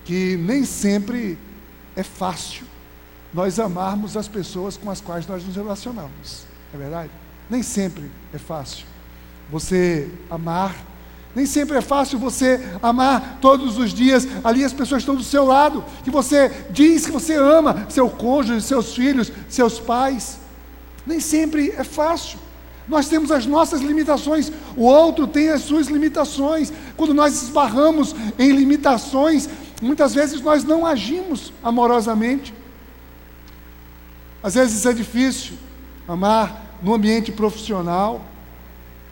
[0.06, 1.38] que nem sempre
[1.96, 2.66] é fácil
[3.34, 6.46] nós amarmos as pessoas com as quais nós nos relacionamos.
[6.74, 7.12] É verdade?
[7.50, 8.86] Nem sempre é fácil
[9.50, 10.76] você amar.
[11.38, 14.28] Nem sempre é fácil você amar todos os dias.
[14.44, 18.60] Ali as pessoas estão do seu lado, que você diz que você ama seu cônjuge,
[18.62, 20.40] seus filhos, seus pais.
[21.06, 22.40] Nem sempre é fácil.
[22.88, 26.74] Nós temos as nossas limitações, o outro tem as suas limitações.
[26.96, 29.48] Quando nós esbarramos em limitações,
[29.80, 32.52] muitas vezes nós não agimos amorosamente.
[34.42, 35.54] Às vezes é difícil
[36.08, 38.26] amar no ambiente profissional,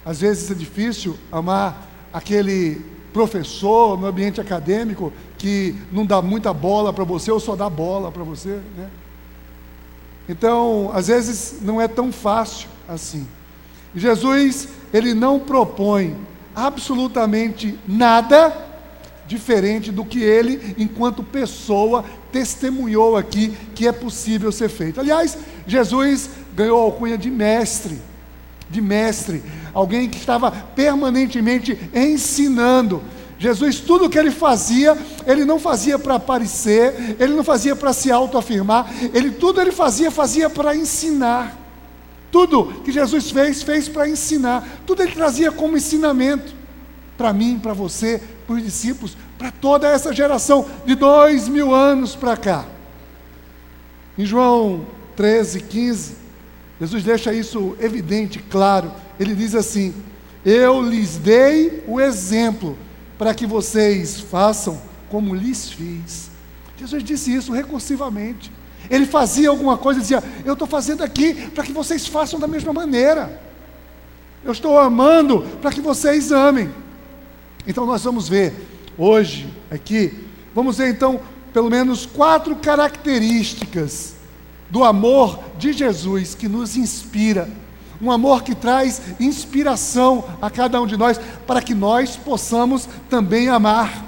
[0.04, 1.85] às vezes é difícil amar
[2.16, 7.70] aquele professor no ambiente acadêmico que não dá muita bola para você ou só dá
[7.70, 8.90] bola para você, né?
[10.28, 13.28] Então, às vezes não é tão fácil assim.
[13.94, 16.16] Jesus, ele não propõe
[16.56, 18.56] absolutamente nada
[19.28, 25.02] diferente do que ele, enquanto pessoa, testemunhou aqui que é possível ser feito.
[25.02, 28.00] Aliás, Jesus ganhou a alcunha de mestre,
[28.70, 33.02] de mestre, alguém que estava permanentemente ensinando.
[33.38, 38.12] Jesus, tudo que ele fazia, ele não fazia para aparecer, ele não fazia para se
[38.12, 41.60] autoafirmar, ele tudo ele fazia, fazia para ensinar.
[42.32, 44.68] Tudo que Jesus fez, fez para ensinar.
[44.86, 46.54] Tudo ele trazia como ensinamento
[47.18, 52.16] para mim, para você, para os discípulos, para toda essa geração de dois mil anos
[52.16, 52.66] para cá.
[54.18, 56.16] Em João 13, 15,
[56.80, 58.92] Jesus deixa isso evidente, claro.
[59.20, 59.94] Ele diz assim:
[60.44, 62.78] Eu lhes dei o exemplo
[63.18, 66.30] para que vocês façam como lhes fiz.
[66.78, 68.52] Jesus disse isso recursivamente.
[68.90, 72.48] Ele fazia alguma coisa e dizia: Eu estou fazendo aqui para que vocês façam da
[72.48, 73.42] mesma maneira.
[74.44, 76.70] Eu estou amando para que vocês amem.
[77.66, 78.54] Então nós vamos ver
[78.98, 80.14] hoje aqui,
[80.54, 81.20] vamos ver então
[81.52, 84.16] pelo menos quatro características
[84.70, 87.50] do amor de Jesus que nos inspira.
[88.02, 93.48] Um amor que traz inspiração a cada um de nós, para que nós possamos também
[93.48, 94.04] amar.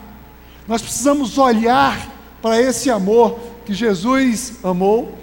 [0.67, 5.17] Nós precisamos olhar para esse amor que Jesus amou,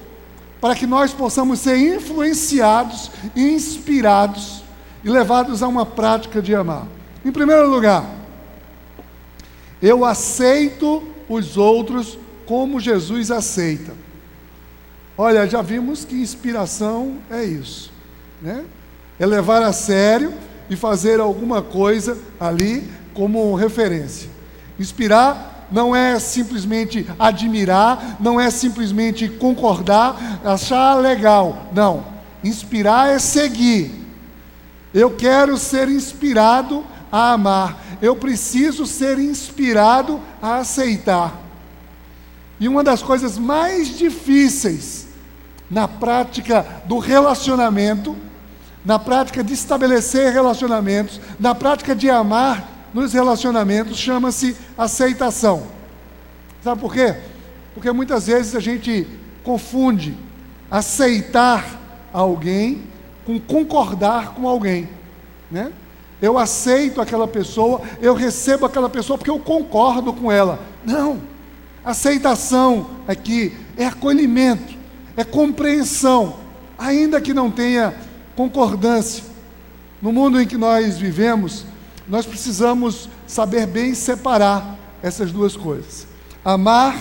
[0.61, 4.63] para que nós possamos ser influenciados inspirados
[5.05, 6.87] e levados a uma prática de amar.
[7.25, 8.07] Em primeiro lugar,
[9.81, 14.04] eu aceito os outros como Jesus aceita.
[15.17, 17.93] Olha, já vimos que inspiração é isso,
[18.43, 18.65] né?
[19.19, 20.35] É levar a sério
[20.69, 24.29] e fazer alguma coisa ali como referência.
[24.79, 31.69] Inspirar não é simplesmente admirar, não é simplesmente concordar, achar legal.
[31.73, 32.05] Não.
[32.43, 33.93] Inspirar é seguir.
[34.93, 37.83] Eu quero ser inspirado a amar.
[38.03, 41.41] Eu preciso ser inspirado a aceitar.
[42.59, 45.04] E uma das coisas mais difíceis
[45.75, 48.17] na prática do relacionamento,
[48.85, 55.65] na prática de estabelecer relacionamentos, na prática de amar nos relacionamentos, chama-se aceitação.
[56.63, 57.17] Sabe por quê?
[57.75, 59.05] Porque muitas vezes a gente
[59.43, 60.17] confunde
[60.71, 61.67] aceitar
[62.13, 62.85] alguém
[63.27, 64.89] com concordar com alguém,
[65.51, 65.73] né?
[66.23, 70.61] Eu aceito aquela pessoa, eu recebo aquela pessoa porque eu concordo com ela.
[70.85, 71.21] Não.
[71.85, 74.74] Aceitação aqui é acolhimento,
[75.17, 76.37] é compreensão,
[76.79, 77.95] ainda que não tenha
[78.37, 79.25] concordância.
[80.01, 81.65] No mundo em que nós vivemos,
[82.09, 86.07] nós precisamos saber bem separar essas duas coisas.
[86.45, 86.97] Amar,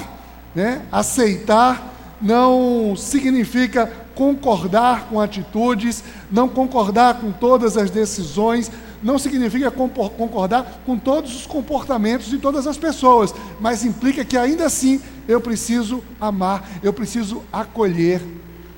[0.56, 8.72] né, aceitar, não significa concordar com atitudes, não concordar com todas as decisões,
[9.02, 14.66] não significa concordar com todos os comportamentos de todas as pessoas, mas implica que ainda
[14.66, 18.22] assim eu preciso amar, eu preciso acolher.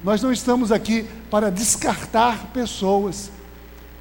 [0.03, 3.31] Nós não estamos aqui para descartar pessoas,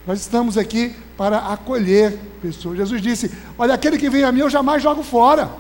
[0.07, 2.77] nós estamos aqui para acolher pessoas.
[2.77, 5.51] Jesus disse: Olha, aquele que vem a mim eu jamais jogo fora,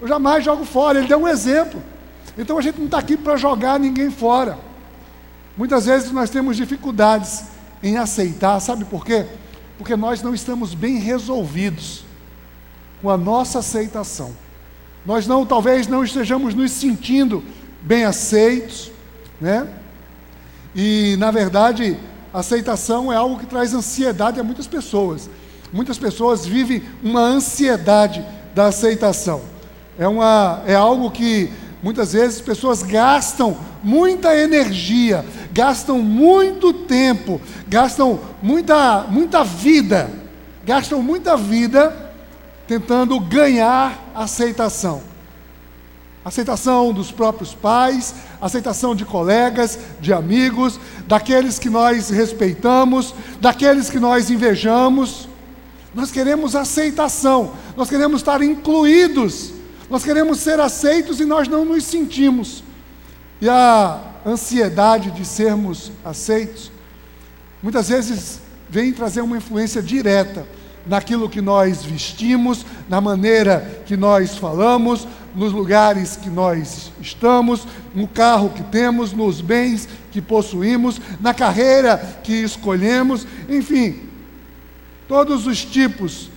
[0.00, 0.98] eu jamais jogo fora.
[0.98, 1.82] Ele deu um exemplo.
[2.38, 4.58] Então a gente não está aqui para jogar ninguém fora.
[5.56, 7.44] Muitas vezes nós temos dificuldades
[7.82, 9.26] em aceitar, sabe por quê?
[9.78, 12.04] porque nós não estamos bem resolvidos
[13.02, 14.34] com a nossa aceitação.
[15.06, 17.42] Nós não, talvez não estejamos nos sentindo
[17.80, 18.90] bem aceitos,
[19.40, 19.68] né?
[20.74, 21.96] E na verdade,
[22.34, 25.30] aceitação é algo que traz ansiedade a muitas pessoas.
[25.72, 29.42] Muitas pessoas vivem uma ansiedade da aceitação.
[29.96, 31.50] É, uma, é algo que
[31.82, 40.10] muitas vezes pessoas gastam muita energia, gastam muito tempo, gastam muita, muita vida,
[40.64, 42.05] gastam muita vida
[42.66, 45.02] tentando ganhar aceitação.
[46.24, 54.00] Aceitação dos próprios pais, aceitação de colegas, de amigos, daqueles que nós respeitamos, daqueles que
[54.00, 55.28] nós invejamos.
[55.94, 59.52] Nós queremos aceitação, nós queremos estar incluídos,
[59.88, 62.62] nós queremos ser aceitos e nós não nos sentimos.
[63.40, 66.72] E a ansiedade de sermos aceitos,
[67.62, 70.44] muitas vezes vem trazer uma influência direta
[70.86, 78.08] naquilo que nós vestimos, na maneira que nós falamos, nos lugares que nós estamos, no
[78.08, 84.00] carro que temos, nos bens que possuímos, na carreira que escolhemos, enfim,
[85.06, 86.30] todos os tipos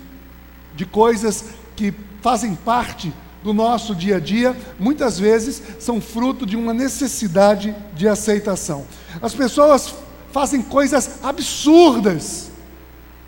[0.76, 1.46] de coisas
[1.76, 7.74] que fazem parte do nosso dia a dia, muitas vezes são fruto de uma necessidade
[7.96, 8.86] de aceitação.
[9.22, 9.94] As pessoas
[10.32, 12.49] fazem coisas absurdas,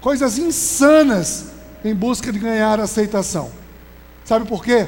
[0.02, 1.52] coisas insanas
[1.86, 3.52] em busca de ganhar aceitação.
[4.26, 4.88] Sabe por quê?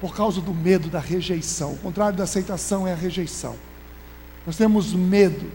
[0.00, 1.72] Por causa do medo da rejeição.
[1.72, 3.54] O contrário da aceitação é a rejeição.
[4.46, 5.50] Nós temos medo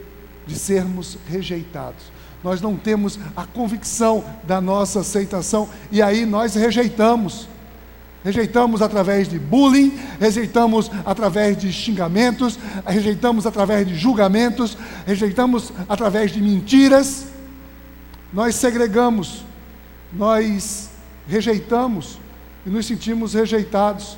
[0.46, 2.04] de sermos rejeitados.
[2.42, 7.48] Nós não temos a convicção da nossa aceitação e aí nós rejeitamos.
[8.24, 16.40] Rejeitamos através de bullying, rejeitamos através de xingamentos, rejeitamos através de julgamentos, rejeitamos através de
[16.40, 17.31] mentiras.
[18.32, 19.44] Nós segregamos,
[20.12, 20.90] nós
[21.28, 22.18] rejeitamos
[22.64, 24.16] e nos sentimos rejeitados.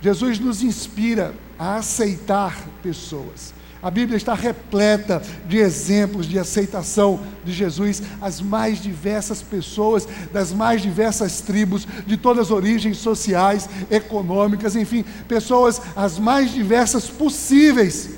[0.00, 3.54] Jesus nos inspira a aceitar pessoas.
[3.80, 10.52] A Bíblia está repleta de exemplos de aceitação de Jesus às mais diversas pessoas, das
[10.52, 18.10] mais diversas tribos, de todas as origens sociais, econômicas, enfim, pessoas as mais diversas possíveis.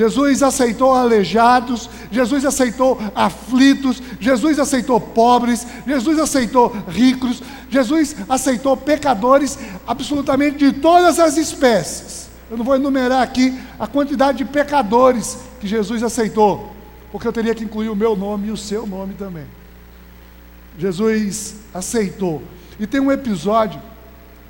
[0.00, 9.58] Jesus aceitou aleijados, Jesus aceitou aflitos, Jesus aceitou pobres, Jesus aceitou ricos, Jesus aceitou pecadores
[9.86, 12.30] absolutamente de todas as espécies.
[12.50, 16.72] Eu não vou enumerar aqui a quantidade de pecadores que Jesus aceitou,
[17.12, 19.44] porque eu teria que incluir o meu nome e o seu nome também.
[20.78, 22.42] Jesus aceitou.
[22.78, 23.78] E tem um episódio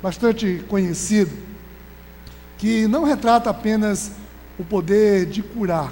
[0.01, 1.37] bastante conhecido
[2.57, 4.20] que não retrata apenas
[4.61, 5.91] o poder de curar,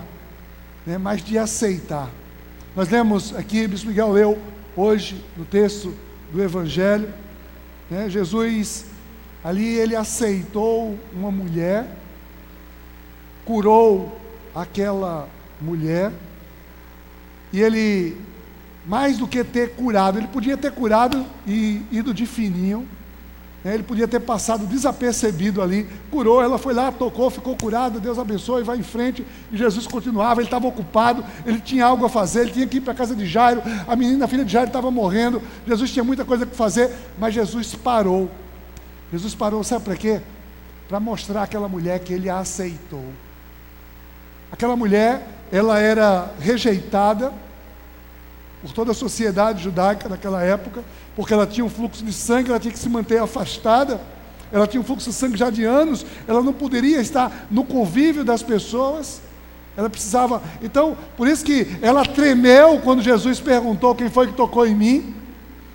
[0.85, 2.07] né, mas de aceitar.
[2.75, 4.39] Nós lemos aqui, Bispo Miguel leu
[4.77, 5.91] hoje no texto
[6.31, 7.11] do Evangelho,
[7.89, 8.85] né, Jesus
[9.43, 11.87] ali ele aceitou uma mulher,
[13.43, 14.15] curou
[14.53, 15.27] aquela
[15.59, 16.11] mulher,
[17.51, 18.15] e ele,
[18.85, 22.87] mais do que ter curado, ele podia ter curado e ido de fininho?
[23.65, 28.63] Ele podia ter passado desapercebido ali, curou, ela foi lá, tocou, ficou curada, Deus abençoe,
[28.63, 29.25] vai em frente.
[29.51, 32.81] E Jesus continuava, ele estava ocupado, ele tinha algo a fazer, ele tinha que ir
[32.81, 36.05] para a casa de Jairo, a menina, a filha de Jairo estava morrendo, Jesus tinha
[36.05, 38.31] muita coisa para fazer, mas Jesus parou.
[39.11, 40.21] Jesus parou, sabe para quê?
[40.87, 43.11] Para mostrar aquela mulher que ele a aceitou.
[44.51, 47.33] Aquela mulher, ela era rejeitada
[48.61, 50.83] por toda a sociedade judaica naquela época,
[51.19, 53.99] porque ela tinha um fluxo de sangue, ela tinha que se manter afastada,
[54.53, 58.23] ela tinha um fluxo de sangue já de anos, ela não poderia estar no convívio
[58.23, 59.21] das pessoas,
[59.75, 60.41] ela precisava.
[60.63, 65.13] Então, por isso que ela tremeu quando Jesus perguntou quem foi que tocou em mim.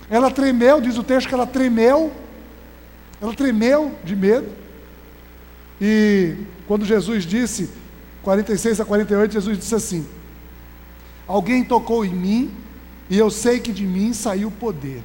[0.09, 2.11] Ela tremeu, diz o texto que ela tremeu,
[3.21, 4.47] ela tremeu de medo.
[5.79, 7.69] E quando Jesus disse,
[8.23, 10.07] 46 a 48, Jesus disse assim:
[11.27, 12.51] Alguém tocou em mim,
[13.07, 15.03] e eu sei que de mim saiu poder.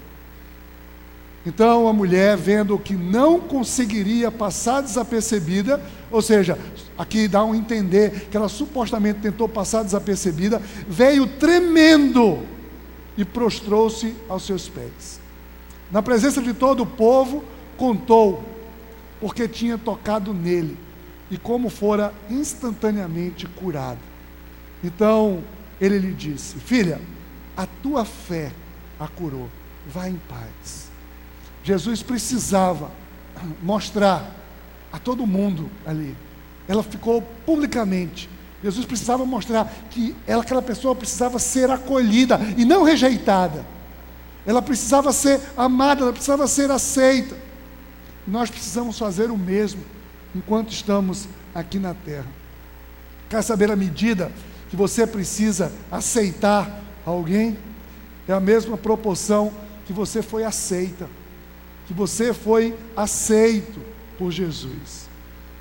[1.45, 5.81] Então a mulher, vendo que não conseguiria passar desapercebida,
[6.11, 6.59] ou seja,
[6.99, 12.41] aqui dá um entender que ela supostamente tentou passar desapercebida, veio tremendo
[13.17, 15.19] e prostrou-se aos seus pés.
[15.91, 17.43] Na presença de todo o povo,
[17.77, 18.45] contou,
[19.19, 20.77] porque tinha tocado nele
[21.31, 23.99] e como fora instantaneamente curado.
[24.85, 25.43] Então
[25.81, 27.01] ele lhe disse: Filha,
[27.57, 28.53] a tua fé
[28.99, 29.49] a curou,
[29.87, 30.90] vá em paz.
[31.63, 32.91] Jesus precisava
[33.63, 34.35] mostrar
[34.93, 36.17] a todo mundo ali.
[36.67, 38.29] Ela ficou publicamente.
[38.63, 43.65] Jesus precisava mostrar que ela, aquela pessoa precisava ser acolhida e não rejeitada.
[44.47, 47.37] Ela precisava ser amada, ela precisava ser aceita.
[48.27, 49.83] Nós precisamos fazer o mesmo
[50.35, 52.29] enquanto estamos aqui na terra.
[53.29, 54.31] Quer saber a medida
[54.69, 57.59] que você precisa aceitar alguém?
[58.29, 59.53] É a mesma proporção
[59.87, 61.09] que você foi aceita
[61.91, 63.81] que você foi aceito
[64.17, 65.09] por Jesus.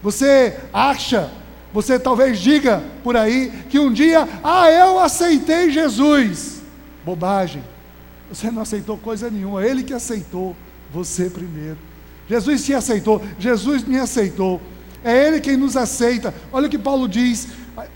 [0.04, 1.32] Você acha,
[1.74, 6.62] você talvez diga por aí, que um dia, ah, eu aceitei Jesus.
[7.04, 7.64] Bobagem.
[8.32, 10.56] Você não aceitou coisa nenhuma, ele que aceitou
[10.94, 11.80] você primeiro.
[12.30, 14.62] Jesus te aceitou, Jesus me aceitou.
[15.04, 16.32] É Ele quem nos aceita.
[16.52, 17.48] Olha o que Paulo diz,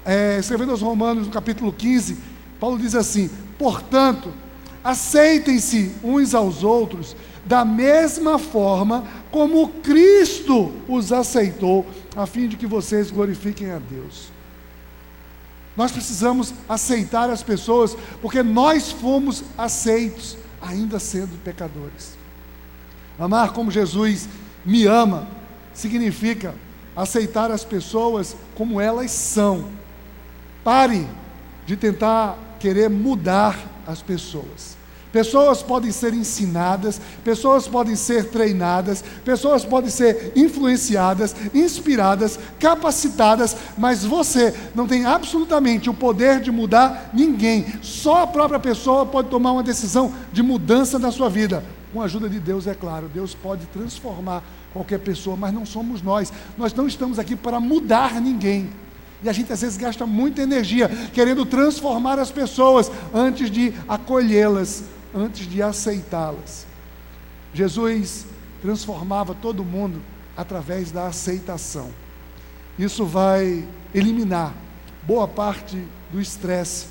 [0.03, 2.17] é, escrevendo aos Romanos, no capítulo 15.
[2.59, 3.29] Paulo diz assim:
[3.59, 4.33] Portanto,
[4.83, 7.15] aceitem-se uns aos outros
[7.45, 11.85] da mesma forma como Cristo os aceitou,
[12.15, 14.31] a fim de que vocês glorifiquem a Deus.
[15.75, 22.17] Nós precisamos aceitar as pessoas, porque nós fomos aceitos, ainda sendo pecadores.
[23.17, 24.29] Amar como Jesus
[24.63, 25.27] me ama,
[25.73, 26.53] significa
[26.95, 29.65] aceitar as pessoas como elas são.
[30.63, 31.07] Pare
[31.65, 34.77] de tentar querer mudar as pessoas.
[35.13, 44.03] Pessoas podem ser ensinadas, pessoas podem ser treinadas, pessoas podem ser influenciadas, inspiradas, capacitadas, mas
[44.03, 47.63] você não tem absolutamente o poder de mudar ninguém.
[47.83, 51.63] Só a própria pessoa pode tomar uma decisão de mudança na sua vida.
[51.93, 54.41] Com a ajuda de Deus, é claro, Deus pode transformar
[54.73, 56.33] qualquer pessoa, mas não somos nós.
[56.57, 58.67] Nós não estamos aqui para mudar ninguém.
[59.21, 64.85] E a gente às vezes gasta muita energia querendo transformar as pessoas antes de acolhê-las
[65.13, 66.65] antes de aceitá-las.
[67.53, 68.25] Jesus
[68.61, 70.01] transformava todo mundo
[70.35, 71.91] através da aceitação.
[72.77, 74.53] Isso vai eliminar
[75.03, 76.87] boa parte do estresse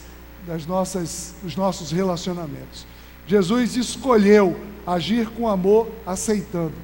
[0.47, 2.87] das nossas, dos nossos relacionamentos.
[3.27, 6.75] Jesus escolheu agir com amor, aceitando.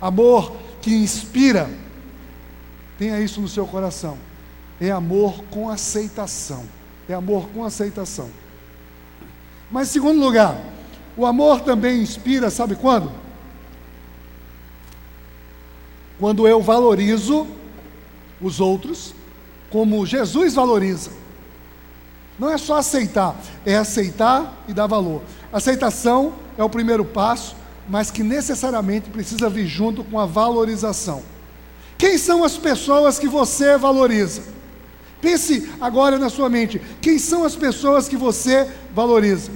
[0.00, 1.68] Amor que inspira.
[2.96, 4.16] Tenha isso no seu coração.
[4.80, 6.64] É amor com aceitação.
[7.08, 8.30] É amor com aceitação.
[9.70, 10.58] Mas, segundo lugar,
[11.18, 13.10] o amor também inspira, sabe quando?
[16.16, 17.44] Quando eu valorizo
[18.40, 19.12] os outros
[19.68, 21.10] como Jesus valoriza.
[22.38, 25.22] Não é só aceitar, é aceitar e dar valor.
[25.52, 27.56] Aceitação é o primeiro passo,
[27.88, 31.24] mas que necessariamente precisa vir junto com a valorização.
[31.98, 34.42] Quem são as pessoas que você valoriza?
[35.20, 39.50] Pense agora na sua mente: quem são as pessoas que você valoriza?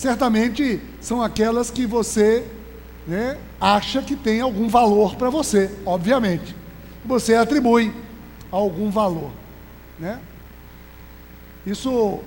[0.00, 2.42] Certamente são aquelas que você
[3.06, 6.56] né, acha que tem algum valor para você, obviamente.
[7.04, 7.92] Você atribui
[8.50, 9.30] algum valor.
[9.98, 10.18] Né?
[11.66, 12.18] Isso,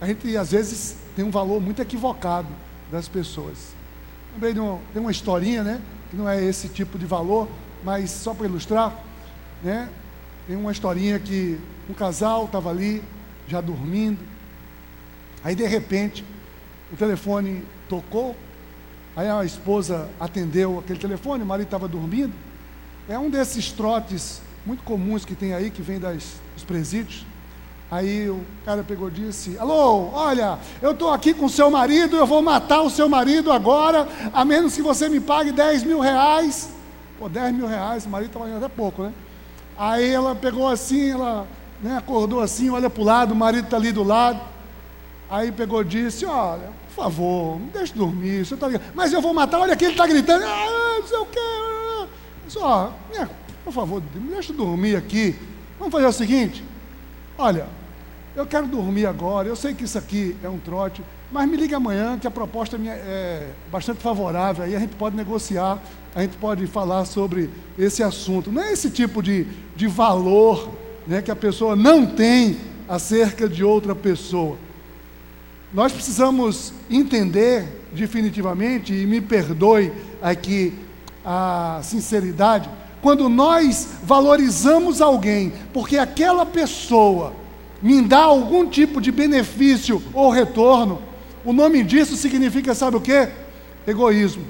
[0.00, 2.48] a gente às vezes tem um valor muito equivocado
[2.90, 3.68] das pessoas.
[4.32, 5.80] Lembrei de uma, uma historinha, né?
[6.10, 7.48] Que não é esse tipo de valor,
[7.84, 8.98] mas só para ilustrar,
[9.62, 9.88] né?
[10.48, 11.56] Tem uma historinha que
[11.88, 13.00] um casal estava ali,
[13.46, 14.18] já dormindo.
[15.44, 16.24] Aí de repente,
[16.92, 18.36] o telefone tocou.
[19.16, 22.32] Aí a esposa atendeu aquele telefone, o marido estava dormindo.
[23.08, 27.26] É um desses trotes muito comuns que tem aí, que vem das, dos presídios.
[27.90, 32.16] Aí o cara pegou e disse: Alô, olha, eu estou aqui com o seu marido,
[32.16, 36.00] eu vou matar o seu marido agora, a menos que você me pague 10 mil
[36.00, 36.70] reais.
[37.18, 39.12] Pô, 10 mil reais, o marido estava ganhando até pouco, né?
[39.76, 41.46] Aí ela pegou assim, ela
[41.82, 44.40] né, acordou assim, olha para o lado, o marido está ali do lado.
[45.28, 49.32] Aí pegou e disse: Olha, por favor, me deixe dormir, você tá mas eu vou
[49.32, 52.08] matar, olha aqui, ele está gritando, ah, não sei o quê.
[52.48, 53.28] Só, né,
[53.64, 55.34] por favor, me deixe dormir aqui.
[55.78, 56.62] Vamos fazer o seguinte:
[57.38, 57.66] olha,
[58.36, 61.78] eu quero dormir agora, eu sei que isso aqui é um trote, mas me liga
[61.78, 65.82] amanhã que a proposta é bastante favorável, aí a gente pode negociar,
[66.14, 68.52] a gente pode falar sobre esse assunto.
[68.52, 70.70] Não é esse tipo de, de valor
[71.06, 74.58] né, que a pessoa não tem acerca de outra pessoa.
[75.72, 80.74] Nós precisamos entender definitivamente, e me perdoe aqui
[81.24, 82.68] a sinceridade,
[83.00, 87.32] quando nós valorizamos alguém, porque aquela pessoa
[87.82, 91.00] me dá algum tipo de benefício ou retorno,
[91.44, 93.28] o nome disso significa, sabe o que?
[93.86, 94.44] Egoísmo.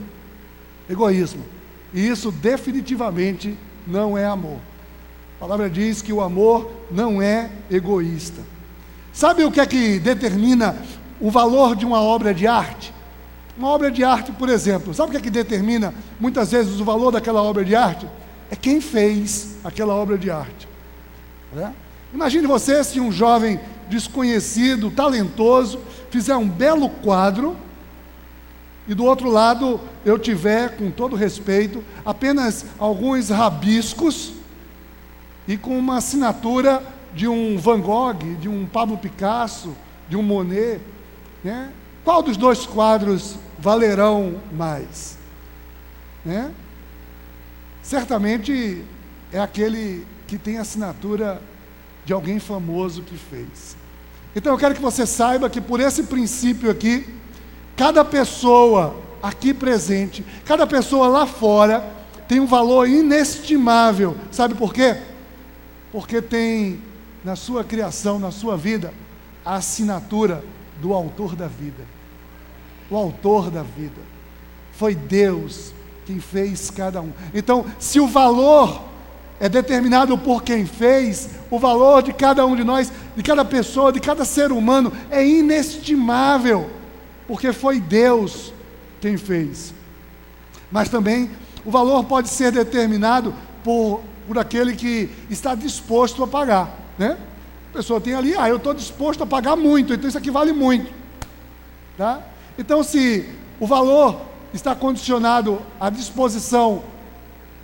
[0.88, 1.42] Egoísmo.
[1.94, 3.56] E isso definitivamente
[3.86, 4.58] não é amor.
[5.36, 8.42] A palavra diz que o amor não é egoísta.
[9.12, 10.76] Sabe o que é que determina
[11.22, 12.92] o valor de uma obra de arte?
[13.56, 16.84] Uma obra de arte, por exemplo, sabe o que é que determina muitas vezes o
[16.84, 18.08] valor daquela obra de arte?
[18.50, 20.68] É quem fez aquela obra de arte.
[21.54, 21.72] Né?
[22.12, 25.78] Imagine você se um jovem desconhecido, talentoso,
[26.10, 27.56] fizer um belo quadro
[28.88, 34.32] e do outro lado eu tiver, com todo respeito, apenas alguns rabiscos
[35.46, 36.82] e com uma assinatura
[37.14, 39.76] de um Van Gogh, de um Pablo Picasso,
[40.08, 40.80] de um Monet,
[41.42, 41.72] né?
[42.04, 45.16] Qual dos dois quadros valerão mais?
[46.24, 46.52] Né?
[47.82, 48.84] Certamente
[49.32, 51.40] é aquele que tem assinatura
[52.04, 53.76] de alguém famoso que fez.
[54.34, 57.06] Então eu quero que você saiba que por esse princípio aqui,
[57.76, 61.84] cada pessoa aqui presente, cada pessoa lá fora,
[62.26, 64.16] tem um valor inestimável.
[64.30, 64.96] Sabe por quê?
[65.92, 66.80] Porque tem
[67.22, 68.92] na sua criação, na sua vida,
[69.44, 70.42] a assinatura
[70.82, 71.84] do autor da vida.
[72.90, 74.02] O autor da vida.
[74.72, 75.72] Foi Deus
[76.04, 77.12] quem fez cada um.
[77.32, 78.82] Então, se o valor
[79.38, 83.92] é determinado por quem fez, o valor de cada um de nós, de cada pessoa,
[83.92, 86.68] de cada ser humano é inestimável,
[87.28, 88.52] porque foi Deus
[89.00, 89.72] quem fez.
[90.70, 91.30] Mas também
[91.64, 97.16] o valor pode ser determinado por, por aquele que está disposto a pagar, né?
[97.72, 100.52] A pessoa tem ali, ah, eu estou disposto a pagar muito, então isso aqui vale
[100.52, 100.92] muito,
[101.96, 102.22] tá?
[102.58, 103.26] Então, se
[103.58, 104.20] o valor
[104.52, 106.84] está condicionado à disposição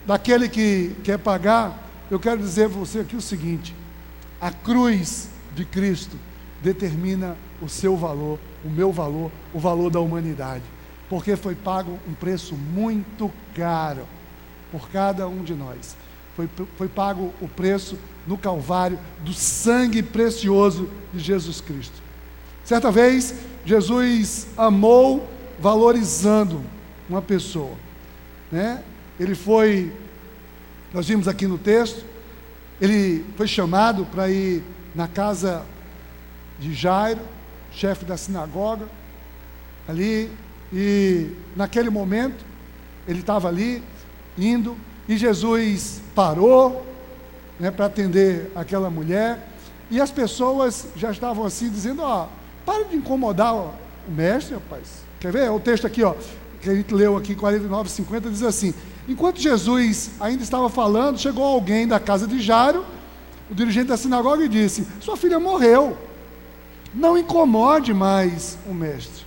[0.07, 1.79] daquele que quer pagar,
[2.11, 3.75] eu quero dizer a você aqui o seguinte:
[4.41, 6.17] a cruz de Cristo
[6.63, 10.65] determina o seu valor, o meu valor, o valor da humanidade,
[11.11, 14.07] porque foi pago um preço muito caro
[14.73, 15.95] por cada um de nós.
[16.39, 22.01] Foi, foi pago o preço no Calvário do sangue precioso de Jesus Cristo.
[22.63, 23.35] Certa vez,
[23.65, 25.29] Jesus amou
[25.59, 26.63] valorizando
[27.11, 27.73] uma pessoa,
[28.53, 28.85] né?
[29.19, 29.93] Ele foi,
[30.95, 32.05] nós vimos aqui no texto,
[32.81, 34.63] ele foi chamado para ir
[34.95, 35.67] na casa
[36.61, 37.23] de Jairo,
[37.73, 38.87] chefe da sinagoga,
[39.89, 40.31] ali,
[40.73, 42.45] e naquele momento,
[43.09, 43.83] ele estava ali,
[44.39, 44.77] indo,
[45.09, 46.85] e Jesus parou
[47.59, 49.49] né, para atender aquela mulher,
[49.91, 52.29] e as pessoas já estavam assim, dizendo: Ó,
[52.67, 53.73] para de incomodar o
[54.09, 55.03] mestre, rapaz.
[55.19, 55.51] Quer ver?
[55.51, 56.15] O texto aqui, ó,
[56.61, 58.75] que a gente leu aqui, 49, 50, diz assim:
[59.09, 62.85] Enquanto Jesus ainda estava falando, chegou alguém da casa de Jairo
[63.51, 65.97] o dirigente da sinagoga e disse: Sua filha morreu.
[66.93, 69.27] Não incomode mais o mestre.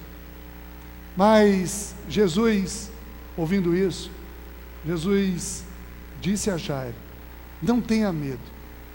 [1.15, 2.91] Mas Jesus,
[3.37, 4.09] ouvindo isso,
[4.85, 5.63] Jesus
[6.21, 6.95] disse a Jairo:
[7.61, 8.39] Não tenha medo,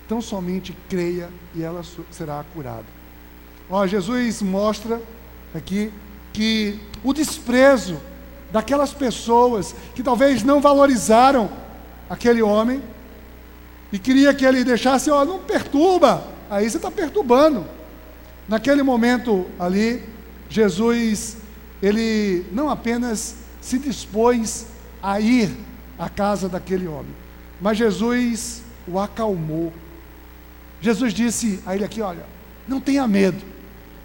[0.09, 2.87] tão somente creia e ela será curada.
[3.69, 5.03] Ó, Jesus mostra
[5.55, 5.93] aqui
[6.33, 8.01] que o desprezo
[8.53, 11.51] daquelas pessoas que talvez não valorizaram
[12.09, 12.81] aquele homem
[13.93, 17.67] e queria que ele deixasse, ó, não perturba, aí você está perturbando.
[18.49, 20.03] Naquele momento ali,
[20.49, 21.39] Jesus,
[21.83, 24.67] ele não apenas se dispôs
[25.03, 25.51] a ir
[25.99, 27.15] à casa daquele homem,
[27.61, 29.73] mas Jesus o acalmou.
[30.81, 32.25] Jesus disse a ele aqui: Olha,
[32.69, 33.43] não tenha medo.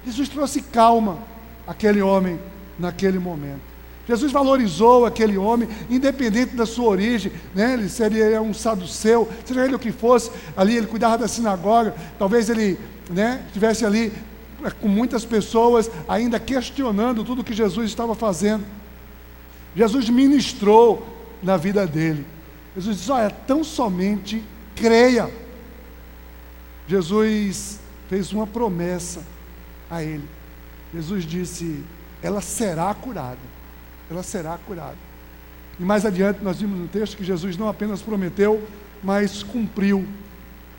[0.04, 1.18] Jesus trouxe calma
[1.66, 2.38] àquele homem
[2.78, 3.72] naquele momento.
[4.06, 7.74] Jesus valorizou aquele homem, independente da sua origem, né?
[7.74, 12.50] ele seria um saduceu, seja ele o que fosse, ali ele cuidava da sinagoga, talvez
[12.50, 12.78] ele
[13.08, 14.12] né, estivesse ali
[14.64, 18.64] é, com muitas pessoas ainda questionando tudo que Jesus estava fazendo.
[19.74, 21.06] Jesus ministrou
[21.42, 22.26] na vida dele.
[22.74, 24.42] Jesus disse: Olha, tão somente
[24.74, 25.30] creia.
[26.86, 29.22] Jesus fez uma promessa
[29.90, 30.28] a ele.
[30.94, 31.82] Jesus disse:
[32.22, 33.52] Ela será curada
[34.12, 34.96] ela será curada.
[35.80, 38.62] E mais adiante nós vimos no texto que Jesus não apenas prometeu,
[39.02, 40.06] mas cumpriu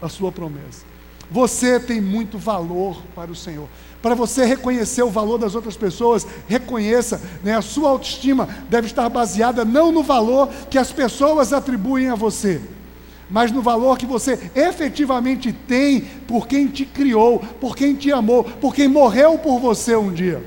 [0.01, 0.85] a sua promessa.
[1.29, 3.67] Você tem muito valor para o Senhor.
[4.03, 9.07] Para você reconhecer o valor das outras pessoas, reconheça, né, a sua autoestima deve estar
[9.07, 12.59] baseada não no valor que as pessoas atribuem a você,
[13.29, 18.43] mas no valor que você efetivamente tem por quem te criou, por quem te amou,
[18.43, 20.43] por quem morreu por você um dia.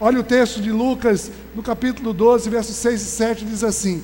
[0.00, 4.02] Olha o texto de Lucas, no capítulo 12, versos 6 e 7, diz assim: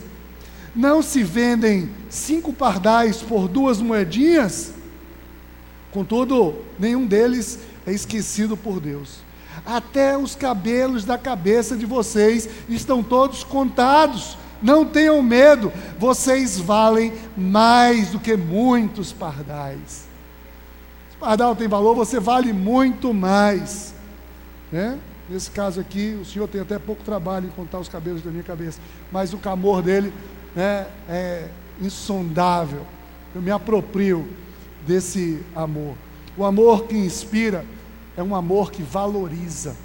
[0.77, 4.75] Não se vendem cinco pardais por duas moedinhas?
[5.91, 9.19] Contudo, nenhum deles é esquecido por Deus.
[9.65, 14.37] Até os cabelos da cabeça de vocês estão todos contados.
[14.61, 20.09] Não tenham medo, vocês valem mais do que muitos pardais.
[21.11, 23.95] Se pardal tem valor, você vale muito mais.
[24.73, 24.99] Né?
[25.29, 28.43] Nesse caso aqui, o senhor tem até pouco trabalho em contar os cabelos da minha
[28.43, 28.81] cabeça,
[29.13, 30.13] mas o clamor dele
[30.55, 31.49] né, é
[31.81, 32.87] insondável.
[33.35, 34.29] Eu me aproprio
[34.87, 35.95] desse amor.
[36.37, 37.65] O amor que inspira
[38.17, 39.77] é um amor que valoriza,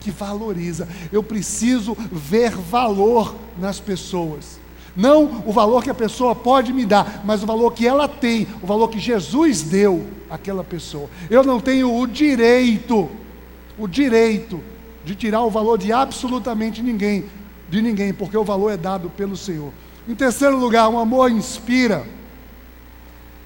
[0.00, 0.88] que valoriza.
[1.12, 4.58] Eu preciso ver valor nas pessoas.
[4.96, 8.46] Não o valor que a pessoa pode me dar, mas o valor que ela tem,
[8.62, 11.08] o valor que Jesus deu àquela pessoa.
[11.30, 13.08] Eu não tenho o direito,
[13.78, 14.60] o direito
[15.04, 17.26] de tirar o valor de absolutamente ninguém,
[17.68, 19.72] de ninguém, porque o valor é dado pelo Senhor.
[20.08, 22.04] Em terceiro lugar, um amor inspira.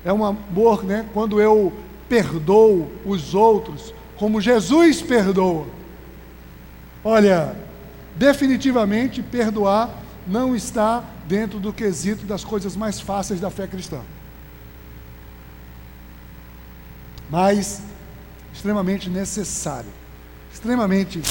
[0.04, 1.72] É um amor, né, quando eu
[2.12, 5.66] perdoo os outros, como Jesus perdoa.
[7.02, 7.56] Olha,
[8.14, 9.88] definitivamente perdoar
[10.26, 14.02] não está dentro do quesito das coisas mais fáceis da fé cristã.
[17.30, 17.80] Mas
[18.52, 19.88] extremamente necessário.
[20.52, 21.22] Extremamente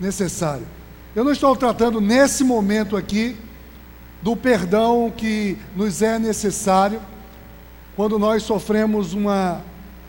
[0.00, 0.66] necessário.
[1.14, 3.36] Eu não estou tratando nesse momento aqui
[4.22, 6.98] do perdão que nos é necessário
[7.94, 9.60] quando nós sofremos uma,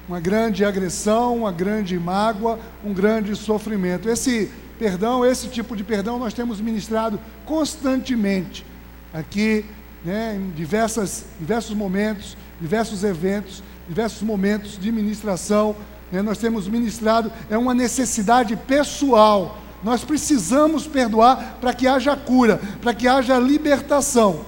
[0.07, 4.09] uma grande agressão, uma grande mágoa, um grande sofrimento.
[4.09, 8.65] Esse perdão, esse tipo de perdão, nós temos ministrado constantemente
[9.13, 9.65] aqui,
[10.03, 15.75] né, em diversas, diversos momentos, diversos eventos, diversos momentos de ministração.
[16.11, 22.59] Né, nós temos ministrado, é uma necessidade pessoal nós precisamos perdoar para que haja cura,
[22.81, 24.45] para que haja libertação.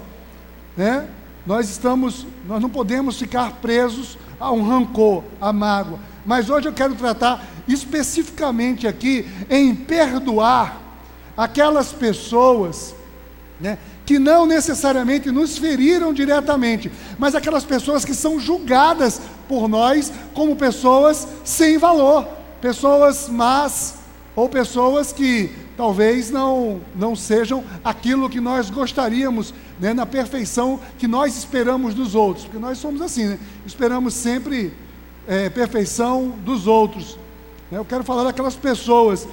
[0.78, 1.06] Né?
[1.46, 6.00] Nós estamos, nós não podemos ficar presos a um rancor, a mágoa.
[6.26, 10.82] Mas hoje eu quero tratar especificamente aqui em perdoar
[11.38, 12.96] aquelas pessoas,
[13.60, 20.12] né, que não necessariamente nos feriram diretamente, mas aquelas pessoas que são julgadas por nós
[20.34, 22.28] como pessoas sem valor,
[22.62, 23.96] pessoas más,
[24.36, 31.08] ou pessoas que talvez não, não sejam aquilo que nós gostaríamos, né, na perfeição que
[31.08, 33.40] nós esperamos dos outros, porque nós somos assim, né?
[33.66, 34.74] esperamos sempre
[35.28, 37.18] é, perfeição dos outros.
[37.70, 37.78] Né?
[37.78, 39.28] Eu quero falar daquelas pessoas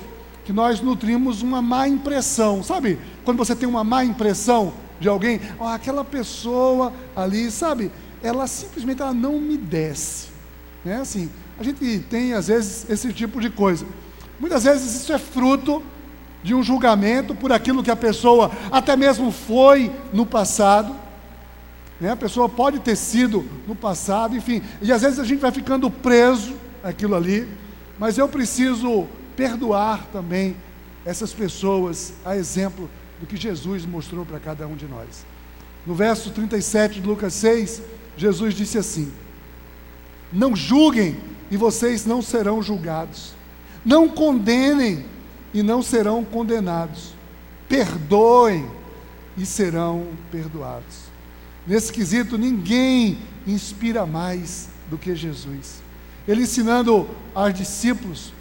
[0.44, 2.98] que nós nutrimos uma má impressão, sabe?
[3.24, 7.90] Quando você tem uma má impressão de alguém, oh, aquela pessoa ali, sabe?
[8.22, 10.28] Ela simplesmente ela não me desce,
[10.84, 11.00] né?
[11.00, 13.86] Assim, a gente tem às vezes esse tipo de coisa.
[14.40, 15.82] Muitas vezes isso é fruto
[16.42, 20.94] de um julgamento por aquilo que a pessoa até mesmo foi no passado.
[22.00, 22.10] Né?
[22.10, 24.62] A pessoa pode ter sido no passado, enfim.
[24.80, 27.48] E às vezes a gente vai ficando preso aquilo ali,
[27.98, 30.56] mas eu preciso perdoar também
[31.04, 32.88] essas pessoas, a exemplo
[33.20, 35.24] do que Jesus mostrou para cada um de nós.
[35.86, 37.82] No verso 37 de Lucas 6,
[38.16, 39.12] Jesus disse assim:
[40.32, 41.16] Não julguem
[41.50, 43.34] e vocês não serão julgados.
[43.84, 45.04] Não condenem
[45.52, 47.14] e não serão condenados.
[47.68, 48.68] Perdoem
[49.36, 51.10] e serão perdoados.
[51.66, 55.82] Nesse quesito, ninguém inspira mais do que Jesus.
[56.26, 58.32] Ele ensinando aos discípulos,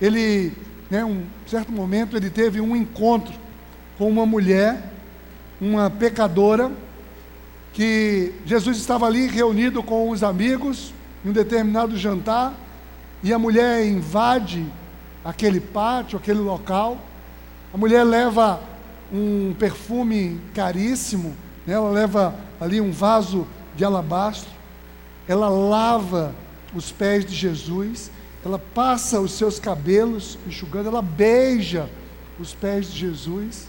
[0.00, 0.52] ele,
[0.90, 3.34] né, um certo momento, ele teve um encontro
[3.98, 4.92] com uma mulher,
[5.60, 6.70] uma pecadora,
[7.72, 10.94] que Jesus estava ali reunido com os amigos,
[11.24, 12.54] em um determinado jantar,
[13.22, 14.64] e a mulher invade
[15.26, 16.96] aquele pátio, aquele local.
[17.74, 18.60] A mulher leva
[19.12, 21.74] um perfume caríssimo, né?
[21.74, 24.50] ela leva ali um vaso de alabastro,
[25.26, 26.34] ela lava
[26.74, 28.10] os pés de Jesus,
[28.44, 31.90] ela passa os seus cabelos enxugando, ela beija
[32.38, 33.66] os pés de Jesus.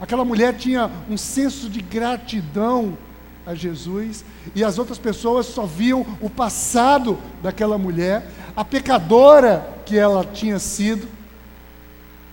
[0.00, 2.98] Aquela mulher tinha um senso de gratidão
[3.46, 4.24] a Jesus,
[4.54, 10.58] e as outras pessoas só viam o passado daquela mulher, a pecadora que ela tinha
[10.58, 11.08] sido.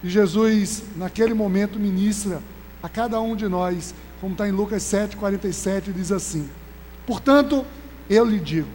[0.03, 2.41] E Jesus, naquele momento, ministra
[2.81, 6.49] a cada um de nós, como está em Lucas 7, 47, diz assim:
[7.05, 7.65] Portanto,
[8.09, 8.69] eu lhe digo,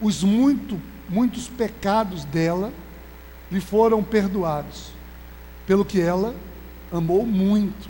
[0.00, 2.72] os muito, muitos pecados dela
[3.50, 4.92] lhe foram perdoados,
[5.66, 6.34] pelo que ela
[6.92, 7.88] amou muito.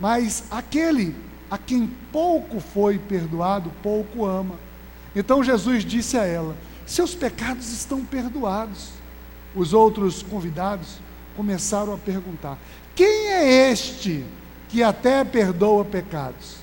[0.00, 1.14] Mas aquele
[1.54, 4.56] a quem pouco foi perdoado, pouco ama.
[5.14, 8.90] Então Jesus disse a ela: Seus pecados estão perdoados.
[9.54, 10.98] Os outros convidados
[11.36, 12.58] começaram a perguntar:
[12.92, 14.26] Quem é este
[14.68, 16.56] que até perdoa pecados?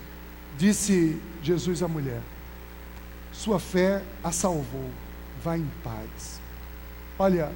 [0.58, 2.20] Disse Jesus à mulher:
[3.32, 4.90] Sua fé a salvou,
[5.42, 6.42] vá em paz.
[7.18, 7.50] Olha,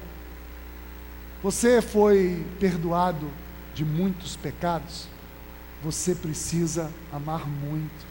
[1.42, 3.30] você foi perdoado
[3.74, 5.06] de muitos pecados?
[5.82, 8.06] Você precisa amar muito.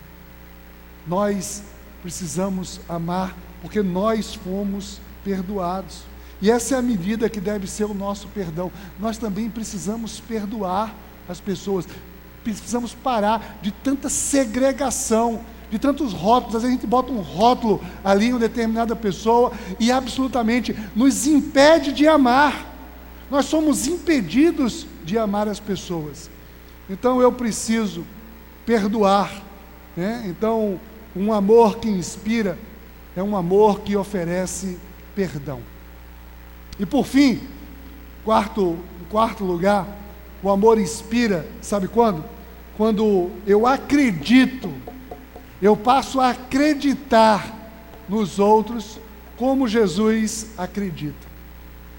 [1.06, 1.62] Nós
[2.02, 6.02] precisamos amar porque nós fomos perdoados.
[6.40, 8.70] E essa é a medida que deve ser o nosso perdão.
[8.98, 10.94] Nós também precisamos perdoar
[11.28, 11.86] as pessoas.
[12.44, 15.40] Precisamos parar de tanta segregação,
[15.70, 16.56] de tantos rótulos.
[16.56, 21.26] Às vezes a gente bota um rótulo ali em uma determinada pessoa e absolutamente nos
[21.26, 22.74] impede de amar.
[23.30, 26.30] Nós somos impedidos de amar as pessoas.
[26.88, 28.04] Então eu preciso
[28.64, 29.42] perdoar.
[29.96, 30.24] Né?
[30.26, 30.80] Então,
[31.14, 32.58] um amor que inspira
[33.16, 34.78] é um amor que oferece
[35.14, 35.60] perdão.
[36.78, 37.40] E por fim,
[38.24, 38.76] quarto,
[39.08, 39.86] quarto lugar,
[40.42, 42.22] o amor inspira, sabe quando?
[42.76, 44.70] Quando eu acredito,
[45.62, 47.54] eu passo a acreditar
[48.06, 48.98] nos outros
[49.36, 51.26] como Jesus acredita.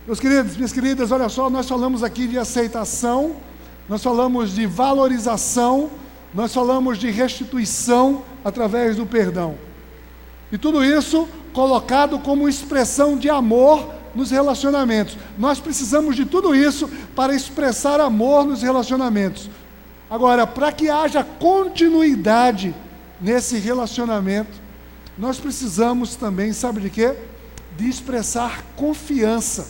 [0.05, 3.37] Meus queridos, minhas queridas, olha só, nós falamos aqui de aceitação
[3.87, 5.89] nós falamos de valorização,
[6.33, 9.55] nós falamos de restituição através do perdão.
[10.51, 15.17] E tudo isso colocado como expressão de amor nos relacionamentos.
[15.37, 19.49] Nós precisamos de tudo isso para expressar amor nos relacionamentos.
[20.09, 22.73] Agora, para que haja continuidade
[23.19, 24.51] nesse relacionamento,
[25.17, 27.15] nós precisamos também, sabe de quê?
[27.75, 29.67] De expressar confiança.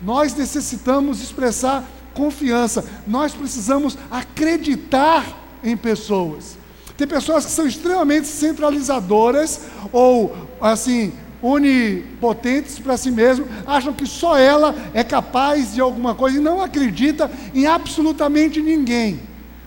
[0.00, 1.84] Nós necessitamos expressar
[2.18, 2.84] confiança.
[3.06, 5.24] Nós precisamos acreditar
[5.62, 6.58] em pessoas.
[6.96, 9.60] Tem pessoas que são extremamente centralizadoras
[9.92, 16.38] ou assim onipotentes para si mesmo, acham que só ela é capaz de alguma coisa
[16.38, 19.20] e não acredita em absolutamente ninguém.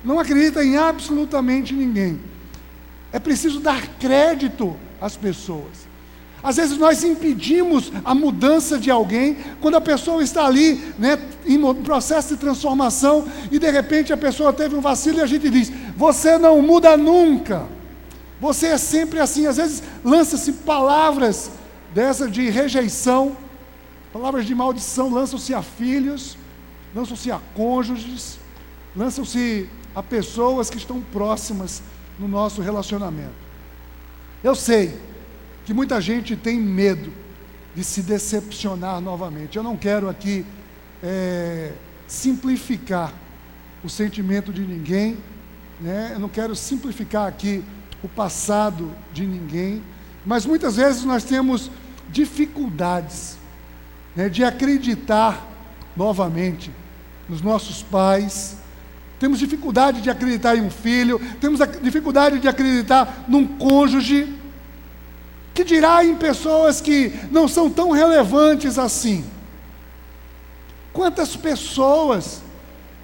[0.03, 2.19] Não acredita em absolutamente ninguém.
[3.13, 5.87] É preciso dar crédito às pessoas.
[6.43, 11.59] Às vezes nós impedimos a mudança de alguém quando a pessoa está ali, né, em
[11.83, 15.71] processo de transformação e de repente a pessoa teve um vacilo e a gente diz:
[15.95, 17.67] "Você não muda nunca.
[18.39, 19.45] Você é sempre assim".
[19.45, 21.51] Às vezes lança-se palavras
[21.93, 23.37] dessa de rejeição,
[24.11, 26.37] palavras de maldição lançam-se a filhos,
[26.95, 28.39] lançam-se a cônjuges,
[28.95, 31.83] lançam-se a pessoas que estão próximas
[32.17, 33.41] no nosso relacionamento.
[34.43, 35.11] Eu sei
[35.66, 37.12] que muita gente tem medo
[37.76, 39.57] de se decepcionar novamente.
[39.57, 40.45] Eu não quero aqui
[41.01, 41.72] é,
[42.07, 43.14] simplificar
[43.84, 45.18] o sentimento de ninguém,
[45.80, 46.12] né?
[46.14, 47.64] eu não quero simplificar aqui
[48.03, 49.82] o passado de ninguém,
[50.26, 51.72] mas muitas vezes nós temos
[52.09, 53.38] dificuldades
[54.16, 55.47] né, de acreditar
[55.95, 56.72] novamente
[57.28, 58.57] nos nossos pais,
[59.20, 64.40] temos dificuldade de acreditar em um filho, temos dificuldade de acreditar num cônjuge,
[65.53, 69.25] que dirá em pessoas que não são tão relevantes assim.
[70.93, 72.41] Quantas pessoas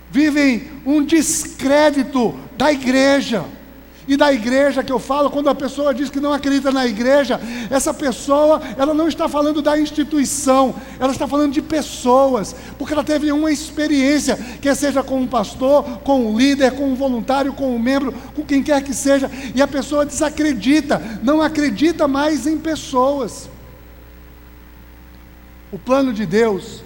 [0.09, 3.45] vivem um descrédito da igreja?
[4.07, 7.41] E da igreja que eu falo, quando a pessoa diz que não acredita na igreja,
[7.69, 13.03] essa pessoa, ela não está falando da instituição, ela está falando de pessoas, porque ela
[13.03, 17.75] teve uma experiência, quer seja com um pastor, com um líder, com um voluntário, com
[17.75, 22.57] um membro, com quem quer que seja, e a pessoa desacredita, não acredita mais em
[22.57, 23.49] pessoas.
[25.69, 26.81] O plano de Deus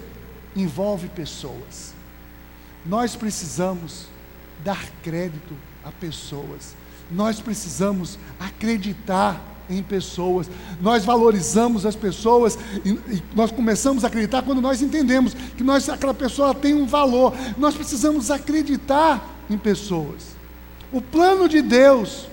[0.56, 1.94] envolve pessoas.
[2.84, 4.06] Nós precisamos
[4.64, 6.81] dar crédito a pessoas.
[7.14, 10.50] Nós precisamos acreditar em pessoas.
[10.80, 15.88] Nós valorizamos as pessoas e, e, nós começamos a acreditar quando nós entendemos que nós,
[15.88, 17.34] aquela pessoa tem um valor.
[17.56, 20.36] Nós precisamos acreditar em pessoas.
[20.92, 22.26] O plano de Deus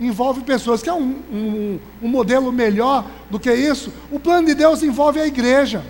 [0.00, 0.82] envolve pessoas.
[0.82, 3.92] Quer um, um, um modelo melhor do que isso?
[4.10, 5.84] O plano de Deus envolve a igreja.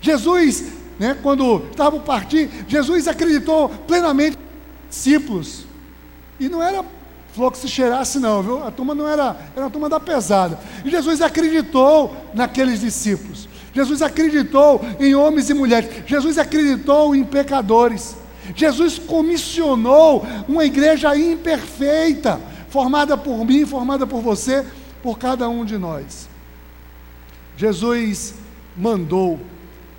[0.00, 5.66] Jesus, né, quando estava por partir, Jesus acreditou plenamente nos discípulos.
[6.38, 6.82] E não era
[7.32, 8.64] falou que se cheirasse não, viu?
[8.64, 10.58] A turma não era, era uma turma da pesada.
[10.84, 13.48] E Jesus acreditou naqueles discípulos.
[13.72, 15.88] Jesus acreditou em homens e mulheres.
[16.06, 18.16] Jesus acreditou em pecadores.
[18.54, 24.66] Jesus comissionou uma igreja imperfeita, formada por mim, formada por você,
[25.02, 26.28] por cada um de nós.
[27.56, 28.34] Jesus
[28.76, 29.38] mandou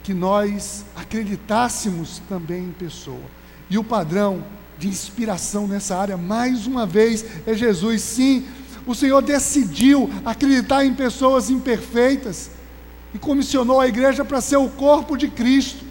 [0.03, 3.21] que nós acreditássemos também em pessoa.
[3.69, 4.43] E o padrão
[4.81, 8.01] de inspiração nessa área, mais uma vez, é Jesus.
[8.01, 8.47] Sim,
[8.87, 12.49] o Senhor decidiu acreditar em pessoas imperfeitas
[13.13, 15.85] e comissionou a igreja para ser o corpo de Cristo.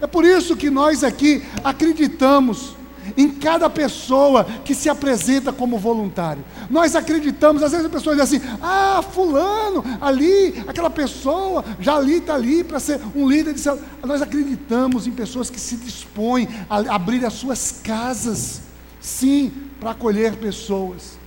[0.00, 2.77] É por isso que nós aqui acreditamos
[3.16, 6.44] em cada pessoa que se apresenta como voluntário.
[6.70, 12.18] Nós acreditamos, às vezes a pessoa diz assim: ah, fulano, ali, aquela pessoa, já ali
[12.18, 13.62] está ali para ser um líder de.
[14.04, 18.60] Nós acreditamos em pessoas que se dispõem a abrir as suas casas,
[19.00, 21.17] sim, para acolher pessoas.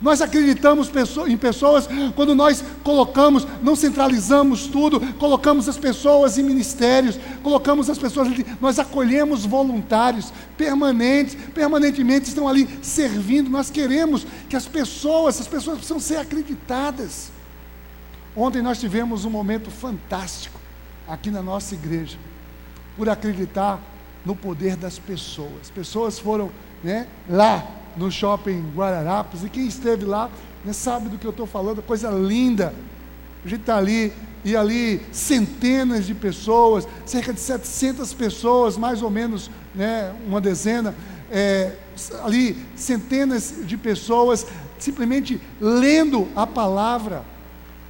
[0.00, 0.90] Nós acreditamos
[1.26, 7.98] em pessoas quando nós colocamos, não centralizamos tudo, colocamos as pessoas em ministérios, colocamos as
[7.98, 8.28] pessoas,
[8.60, 13.50] nós acolhemos voluntários permanentes, permanentemente estão ali servindo.
[13.50, 17.30] Nós queremos que as pessoas, as pessoas precisam ser acreditadas.
[18.36, 20.60] Ontem nós tivemos um momento fantástico
[21.06, 22.16] aqui na nossa igreja,
[22.96, 23.80] por acreditar
[24.24, 25.70] no poder das pessoas.
[25.72, 26.50] Pessoas foram
[26.82, 30.30] né, lá no shopping Guararapes, e quem esteve lá
[30.64, 32.74] né, sabe do que eu estou falando, coisa linda.
[33.44, 34.12] A gente está ali,
[34.44, 40.94] e ali centenas de pessoas, cerca de 700 pessoas, mais ou menos né, uma dezena,
[41.30, 41.72] é,
[42.22, 44.46] ali centenas de pessoas
[44.78, 47.24] simplesmente lendo a palavra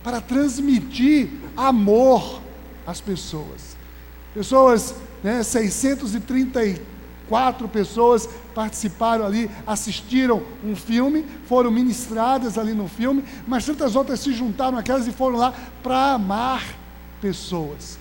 [0.02, 2.40] para transmitir amor
[2.86, 3.76] às pessoas.
[4.34, 5.42] Pessoas, né,
[7.28, 14.20] 634 pessoas participaram ali, assistiram um filme, foram ministradas ali no filme, mas tantas outras
[14.20, 16.62] se juntaram aquelas e foram lá para amar
[17.20, 17.98] pessoas.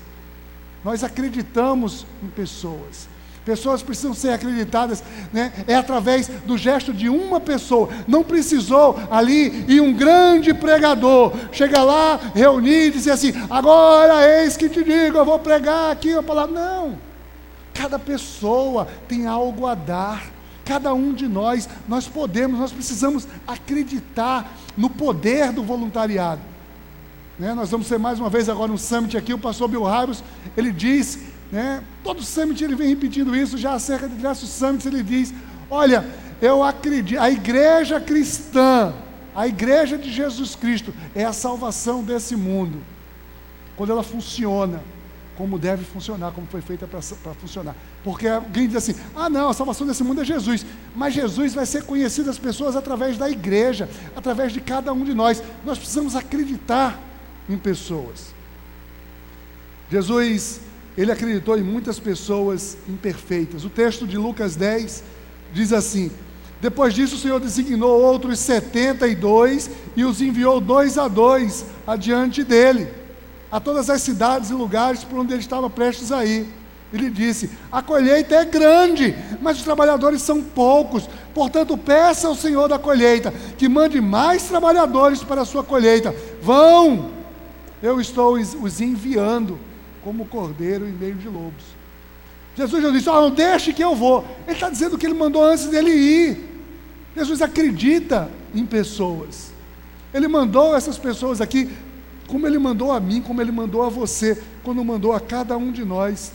[0.83, 3.07] Nós acreditamos em pessoas.
[3.45, 5.03] Pessoas precisam ser acreditadas,
[5.33, 5.51] né?
[5.67, 7.89] é através do gesto de uma pessoa.
[8.07, 14.55] Não precisou ali e um grande pregador chegar lá, reunir e dizer assim: agora eis
[14.55, 16.53] que te digo, eu vou pregar aqui a palavra.
[16.55, 16.97] Não,
[17.73, 20.31] cada pessoa tem algo a dar.
[20.65, 26.39] Cada um de nós, nós podemos, nós precisamos acreditar no poder do voluntariado.
[27.37, 27.53] Né?
[27.53, 30.23] Nós vamos ter mais uma vez agora um summit aqui, o pastor Bill Harris,
[30.55, 31.19] ele diz,
[31.51, 31.83] né?
[32.03, 35.33] todo summit ele vem repetindo isso, já cerca de diversos summits ele diz,
[35.69, 36.05] olha,
[36.41, 38.93] eu acredito, a igreja cristã,
[39.35, 42.81] a igreja de Jesus Cristo é a salvação desse mundo.
[43.75, 44.81] Quando ela funciona,
[45.37, 47.01] como deve funcionar, como foi feita para
[47.33, 47.75] funcionar.
[48.03, 50.65] Porque alguém diz assim: ah, não, a salvação desse mundo é Jesus.
[50.95, 55.13] Mas Jesus vai ser conhecido das pessoas através da igreja, através de cada um de
[55.13, 55.41] nós.
[55.65, 56.99] Nós precisamos acreditar
[57.49, 58.33] em pessoas.
[59.89, 60.61] Jesus,
[60.97, 63.65] ele acreditou em muitas pessoas imperfeitas.
[63.65, 65.03] O texto de Lucas 10
[65.53, 66.11] diz assim:
[66.61, 71.65] depois disso, o Senhor designou outros setenta e dois e os enviou dois a dois
[71.87, 73.02] adiante dele
[73.53, 76.47] a todas as cidades e lugares por onde ele estava prestes a ir.
[76.91, 81.07] Ele disse: A colheita é grande, mas os trabalhadores são poucos.
[81.35, 86.15] Portanto, peça ao Senhor da colheita que mande mais trabalhadores para a sua colheita.
[86.41, 87.11] Vão,
[87.79, 89.59] eu estou os enviando
[90.03, 91.63] como cordeiro em meio de lobos.
[92.57, 94.25] Jesus já disse: oh, não deixe que eu vou.
[94.47, 96.49] Ele está dizendo que ele mandou antes dele ir.
[97.15, 99.53] Jesus acredita em pessoas.
[100.11, 101.71] Ele mandou essas pessoas aqui,
[102.27, 105.71] como ele mandou a mim, como ele mandou a você, quando mandou a cada um
[105.71, 106.31] de nós.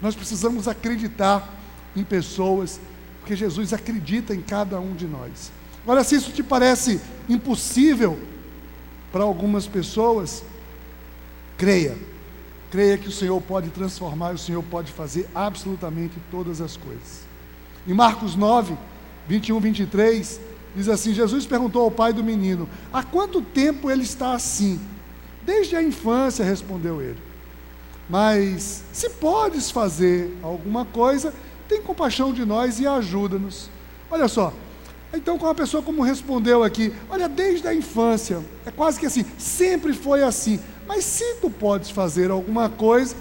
[0.00, 1.56] Nós precisamos acreditar
[1.94, 2.80] em pessoas,
[3.20, 5.52] porque Jesus acredita em cada um de nós.
[5.82, 8.18] Agora, se isso te parece impossível
[9.10, 10.42] para algumas pessoas,
[11.56, 11.96] creia.
[12.70, 17.24] Creia que o Senhor pode transformar, o Senhor pode fazer absolutamente todas as coisas.
[17.86, 18.76] Em Marcos 9,
[19.26, 20.40] 21, 23,
[20.76, 24.78] diz assim: Jesus perguntou ao pai do menino: Há quanto tempo ele está assim?
[25.42, 27.18] Desde a infância, respondeu ele.
[28.08, 31.32] Mas se podes fazer alguma coisa,
[31.68, 33.70] tem compaixão de nós e ajuda-nos.
[34.10, 34.52] Olha só,
[35.12, 39.24] então, com uma pessoa como respondeu aqui, olha, desde a infância, é quase que assim,
[39.38, 40.60] sempre foi assim.
[40.86, 43.16] Mas se tu podes fazer alguma coisa,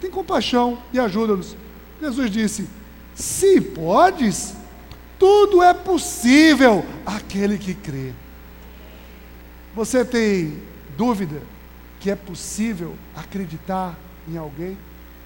[0.00, 1.56] tem compaixão e ajuda-nos.
[2.00, 2.68] Jesus disse:
[3.14, 4.54] se podes,
[5.18, 8.12] tudo é possível aquele que crê.
[9.74, 10.60] Você tem
[10.96, 11.42] dúvida
[12.00, 14.76] que é possível acreditar em alguém?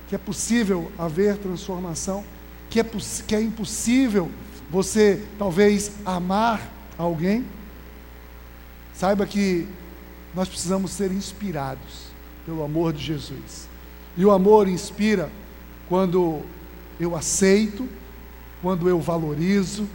[0.08, 2.24] Que é possível haver transformação?
[2.70, 2.86] Que é,
[3.26, 4.30] que é impossível
[4.70, 6.66] você talvez amar
[6.96, 7.44] alguém,
[8.94, 9.68] saiba que
[10.34, 12.06] nós precisamos ser inspirados
[12.46, 13.68] pelo amor de Jesus.
[14.16, 15.30] E o amor inspira
[15.88, 16.40] quando
[16.98, 17.86] eu aceito,
[18.62, 19.86] quando eu valorizo,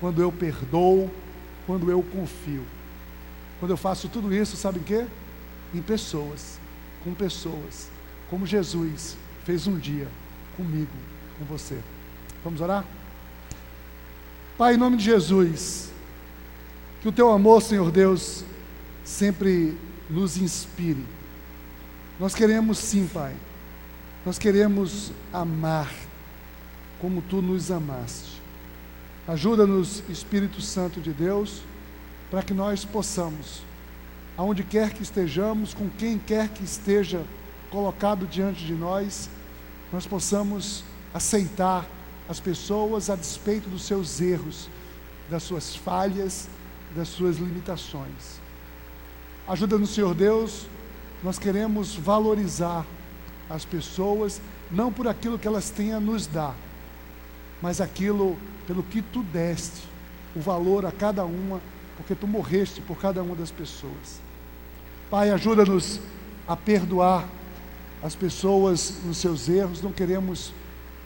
[0.00, 1.10] quando eu perdoo,
[1.66, 2.64] quando eu confio.
[3.60, 5.06] Quando eu faço tudo isso, sabe em quê?
[5.74, 6.58] Em pessoas,
[7.02, 7.90] com pessoas,
[8.30, 10.08] como Jesus fez um dia
[10.56, 10.90] comigo,
[11.38, 11.78] com você.
[12.42, 12.84] Vamos orar?
[14.56, 15.90] Pai, em nome de Jesus,
[17.02, 18.44] que o teu amor, Senhor Deus,
[19.04, 19.76] sempre
[20.08, 21.04] nos inspire.
[22.18, 23.34] Nós queremos sim, Pai,
[24.24, 25.92] nós queremos amar
[27.00, 28.40] como tu nos amaste.
[29.28, 31.62] Ajuda-nos, Espírito Santo de Deus,
[32.30, 33.62] para que nós possamos,
[34.36, 37.24] aonde quer que estejamos, com quem quer que esteja
[37.70, 39.30] colocado diante de nós,
[39.92, 40.84] nós possamos
[41.14, 41.86] aceitar
[42.28, 44.68] as pessoas a despeito dos seus erros,
[45.30, 46.48] das suas falhas,
[46.94, 48.40] das suas limitações.
[49.48, 50.66] Ajuda-nos, Senhor Deus,
[51.22, 52.84] nós queremos valorizar
[53.48, 56.54] as pessoas, não por aquilo que elas têm a nos dar,
[57.62, 59.82] mas aquilo pelo que tu deste,
[60.34, 61.60] o valor a cada uma,
[61.96, 64.25] porque tu morreste por cada uma das pessoas.
[65.08, 66.00] Pai, ajuda-nos
[66.48, 67.28] a perdoar
[68.02, 70.52] as pessoas nos seus erros, não queremos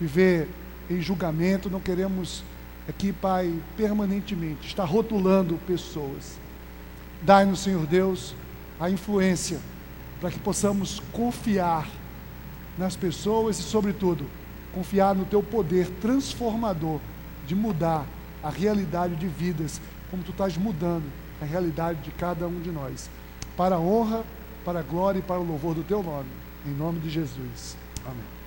[0.00, 0.48] viver
[0.88, 2.42] em julgamento, não queremos
[2.88, 6.38] aqui, Pai, permanentemente estar rotulando pessoas.
[7.20, 8.34] Dai-nos, Senhor Deus,
[8.80, 9.60] a influência
[10.18, 11.86] para que possamos confiar
[12.78, 14.24] nas pessoas e, sobretudo,
[14.72, 17.00] confiar no Teu poder transformador
[17.46, 18.06] de mudar
[18.42, 19.78] a realidade de vidas,
[20.10, 21.04] como Tu estás mudando
[21.40, 23.10] a realidade de cada um de nós.
[23.60, 24.24] Para a honra,
[24.64, 26.30] para a glória e para o louvor do Teu nome.
[26.64, 27.76] Em nome de Jesus.
[28.06, 28.39] Amém.